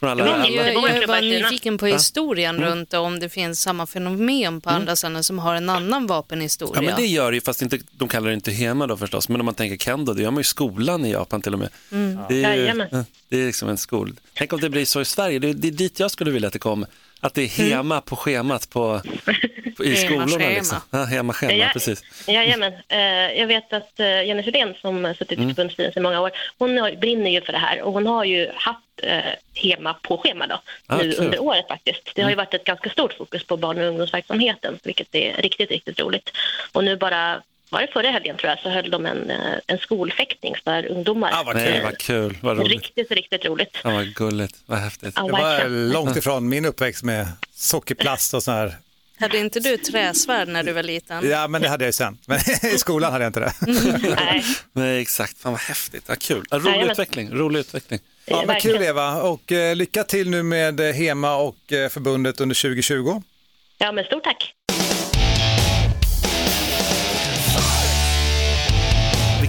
[0.00, 0.48] från alla, alla.
[0.48, 1.94] Jag, jag var nyfiken på Ja.
[1.94, 2.68] historien Mm.
[2.68, 6.74] runt om det finns samma fenomen på andra ställen som har en annan vapenhistoria.
[6.74, 9.28] Ja, men det gör det ju, fast inte, de kallar det inte hema då förstås.
[9.28, 11.58] Men om man tänker kendo, det gör man ju i skolan i Japan till och
[11.58, 11.68] med.
[11.92, 12.18] Mm.
[12.28, 14.14] Det, är ju, ja, det är liksom en skol.
[14.34, 16.52] Tänk om det blir så i Sverige, det, det är dit jag skulle vilja att
[16.52, 16.86] det kom.
[17.20, 19.00] Att det är hema på schemat på,
[19.76, 20.24] på, i skolorna.
[20.26, 20.48] Hemaschema.
[20.54, 20.78] Liksom.
[20.90, 22.02] Ja, hemaschema, Ja, precis.
[22.28, 22.72] Jajamän.
[22.88, 22.98] Eh,
[23.40, 25.48] Jag vet att eh, Jenny Fridén som suttit i Mm.
[25.54, 28.80] förbundsstyrelsen i många år, hon brinner ju för det här och hon har ju haft
[29.02, 29.18] eh,
[29.54, 31.04] HEMA på schema då, Ah, nu.
[31.12, 31.24] Mm.
[31.24, 32.10] under året faktiskt.
[32.14, 35.70] Det har ju varit ett ganska stort fokus på barn och ungdomsverksamheten, vilket är riktigt,
[35.70, 36.30] riktigt roligt.
[36.72, 39.78] Och nu bara, var det förra helgen tror jag, så höll de en, eh, en
[39.78, 41.30] skolfäktning för ungdomar.
[41.34, 41.64] Ah, vad kul.
[41.64, 42.72] Nej, vad kul, vad roligt.
[42.72, 43.76] Riktigt, riktigt roligt.
[43.84, 45.12] Ja, vad gulligt, vad häftigt.
[45.16, 48.76] Ja, Det var långt ifrån min uppväxt med sockerplast och sån här.
[49.20, 51.28] Hade inte du träsvärd när du var liten?
[51.30, 52.18] Ja, men det hade jag ju sen.
[52.26, 52.38] Men
[52.74, 53.52] i skolan hade jag inte det.
[54.16, 54.44] Nej.
[54.72, 55.38] Nej, exakt.
[55.38, 56.04] Fan vad häftigt.
[56.06, 56.44] Ja, kul.
[56.50, 56.90] Ja, rolig Jajamän.
[56.90, 57.30] utveckling.
[57.32, 58.00] Rolig utveckling.
[58.26, 62.54] Ja, men kul Eva och eh, lycka till nu med HEMA och eh, förbundet under
[62.62, 63.22] 2020.
[63.78, 64.54] Ja, men stort tack.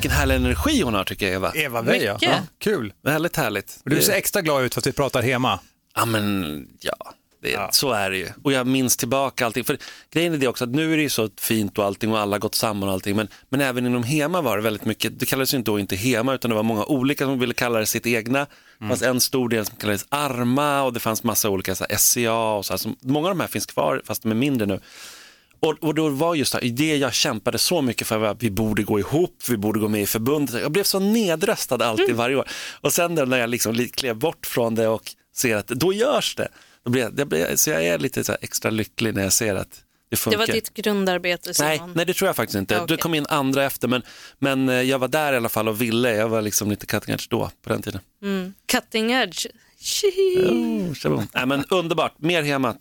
[0.02, 1.52] Vilken härlig energi hon har tycker jag, Eva.
[1.56, 2.18] Eva Wey, ja.
[2.22, 2.93] Ja, Kul.
[3.04, 3.80] Väldigt härligt.
[3.84, 5.60] Och du ser extra glad ut för att vi pratar HEMA.
[5.95, 7.14] Ja, men ja.
[7.41, 8.30] Det, Så är det ju.
[8.43, 9.64] Och jag minns tillbaka allting.
[9.64, 9.78] För
[10.14, 12.36] grejen är det också att nu är det ju så fint och allting och alla
[12.36, 13.16] har gått samman och allting.
[13.16, 15.95] Men, men även inom HEMA var det väldigt mycket, det kallades ju inte då inte
[15.95, 18.47] HEMA utan det var många olika som ville kalla det sitt egna.
[18.80, 21.97] Det fanns en stor del som kallades ARMA och det fanns massa olika så här,
[21.97, 22.78] SCA och så här.
[22.78, 24.80] Så många av de här finns kvar fast de är mindre nu.
[25.62, 28.51] Och, och då var just det, det jag kämpade så mycket för var att vi
[28.51, 30.62] borde gå ihop, vi borde gå med i förbundet.
[30.62, 32.47] Jag blev så nedröstad alltid varje år.
[32.82, 35.93] Och sen då när jag liksom li- klev bort från det och ser att då
[35.93, 36.47] görs det.
[36.84, 39.55] Då blir jag, det blir, så jag är lite så extra lycklig när jag ser
[39.55, 39.78] att det
[40.09, 40.39] Det funkar.
[40.39, 41.70] var ditt grundarbete Simon.
[41.70, 42.74] Nej, nej, det tror jag faktiskt inte.
[42.74, 42.97] Ja, okej.
[42.97, 44.01] Det kom in andra efter, men,
[44.39, 46.16] men eh, jag var där i alla fall och ville.
[46.16, 48.01] Jag var liksom lite cutting edge då, på den tiden.
[48.24, 48.53] Mm.
[48.72, 49.45] Cutting edge.
[51.05, 52.76] Oh, nej, men underbart, mer hemma.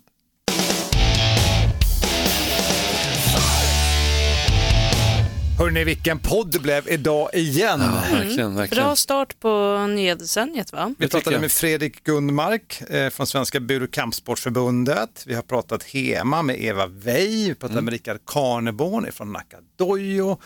[5.61, 7.79] Hörrni, vilken podd det blev idag igen.
[7.79, 8.83] verkligen, verkligen.
[8.83, 10.93] Bra start på nyhetsdecenniet va?
[10.97, 15.23] Vi pratade med Fredrik Gundmark eh, från Svenska Bur och kampsportsförbundet.
[15.27, 20.37] Vi har pratat HEMA med Eva Wey, vi pratade med Rickard Karneborn från Nacka Dojo.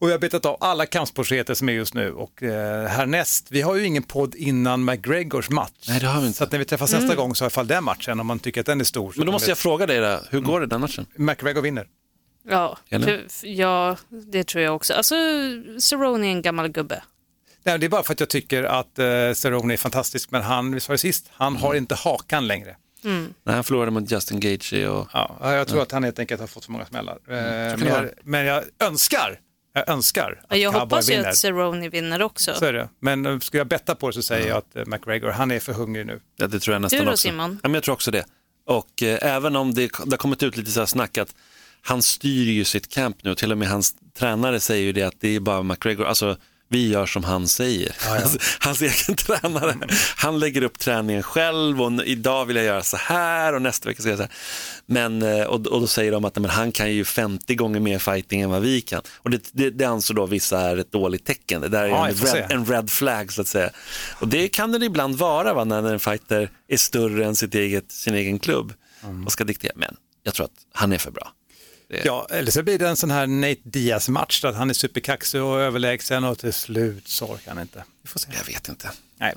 [0.00, 2.12] Och vi har betat av alla kampsportsheter som är just nu.
[2.12, 5.88] Och eh, härnäst, vi har ju ingen podd innan McGregors match.
[5.88, 6.38] Nej, det har vi inte.
[6.38, 7.16] Så att när vi träffas nästa Mm.
[7.16, 9.14] gång så har i alla fall den matchen, om man tycker att den är stor.
[9.16, 11.06] Men då måste jag fråga dig, hur går det den matchen?
[11.16, 11.86] McGregor vinner.
[12.48, 13.26] Ja, Eller?
[13.42, 14.94] ja, det tror jag också.
[14.94, 15.14] Alltså,
[15.80, 17.02] Cerrone är en gammal gubbe.
[17.64, 20.74] Nej, det är bara för att jag tycker att eh, Cerrone är fantastisk, men han,
[20.74, 22.76] vi sa det sist, han har inte hakan längre.
[23.04, 23.34] Mm.
[23.42, 25.08] Nej, han förlorade mot Justin Gaethje och...
[25.12, 27.18] Ja, jag tror att han helt enkelt har fått för många smällar.
[27.28, 29.40] Eh, kan men, jag, men jag önskar,
[29.72, 31.28] jag önskar att Jag Cowboy hoppas ju vinner.
[31.28, 32.54] att Cerrone vinner också.
[32.54, 32.88] Så är det.
[33.00, 35.60] Men eh, ska jag betta på det så säger jag att eh, McGregor, han är
[35.60, 36.20] för hungrig nu.
[36.36, 37.28] Ja, det tror jag nästan Du då, också.
[37.28, 37.58] Simon?
[37.62, 38.24] Ja, men jag tror också det.
[38.66, 41.34] Och eh, även om det, det har kommit ut lite så här snack att
[41.82, 45.20] han styr ju sitt camp nu, till och med hans tränare säger ju det att
[45.20, 46.36] det är bara McGregor, alltså
[46.68, 47.96] vi gör som han säger.
[47.98, 49.74] Hans, hans egen tränare,
[50.16, 54.02] han lägger upp träningen själv och idag vill jag göra så här och nästa vecka
[54.02, 54.30] ska jag säga
[54.86, 57.98] men, eh, och, och då säger de att men han kan ju 50 gånger mer
[57.98, 59.02] fighting än vad vi kan.
[59.16, 61.60] Och det, det, det ansåg då vissa är ett dåligt tecken.
[61.60, 63.70] Det där är Ja, en, red, en red flag så att säga.
[64.20, 67.92] Och det kan det ibland vara va, när en fighter är större än sitt eget,
[67.92, 68.72] sin egen klubb
[69.26, 69.72] och ska diktera.
[69.76, 71.32] Men jag tror att han är för bra.
[71.92, 75.42] Det- Ja, eller så blir det en sån här Nate Diaz-match där han är superkaxig
[75.42, 77.84] och överlägsen och till slut så orkar han inte.
[78.02, 78.28] Vi får se.
[78.38, 78.90] Jag vet inte.
[79.16, 79.34] Nej.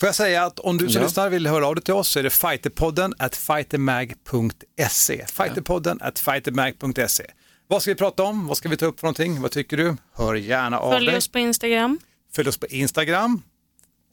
[0.00, 1.06] Får jag säga att om du som Ja.
[1.06, 5.26] lyssnar vill höra av dig till oss så är det fighterpodden at fightermag.se.
[5.26, 7.24] Fighterpodden at fightermag.se.
[7.68, 8.46] Vad ska vi prata om?
[8.46, 9.40] Vad ska vi ta upp för någonting?
[9.42, 9.96] Vad tycker du?
[10.14, 11.16] Hör gärna av Följ dig.
[11.16, 11.98] oss på Instagram.
[12.34, 13.42] Följ oss på Instagram.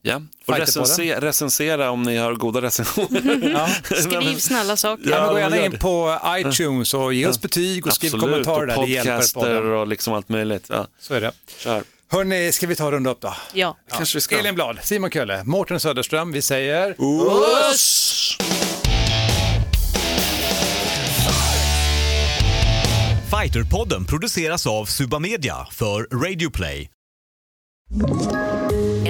[0.07, 0.15] Ja,
[0.47, 1.21] och Fighterpodden.
[1.21, 3.95] recensera, om ni har goda recensioner.
[4.01, 5.09] Skriv snälla saker.
[5.09, 8.77] Ja, men gå gärna in på iTunes och ge oss betyg och skriv Absolut, kommentarer
[8.77, 8.93] och där.
[8.93, 10.65] Hjälper podcaster och liksom allt möjligt.
[10.69, 10.87] Ja.
[10.99, 11.31] Så är det.
[11.57, 11.83] Kör.
[12.11, 13.35] Hörni, ska vi ta och runda upp då?
[13.53, 13.77] Ja.
[13.89, 14.39] Kanske vi ska.
[14.39, 16.95] Elin Blad, Simon Kölle, Mårten Söderström, vi säger...
[17.71, 18.37] Uss!
[23.31, 26.89] Fighterpodden produceras av Suba Media för Radio Play.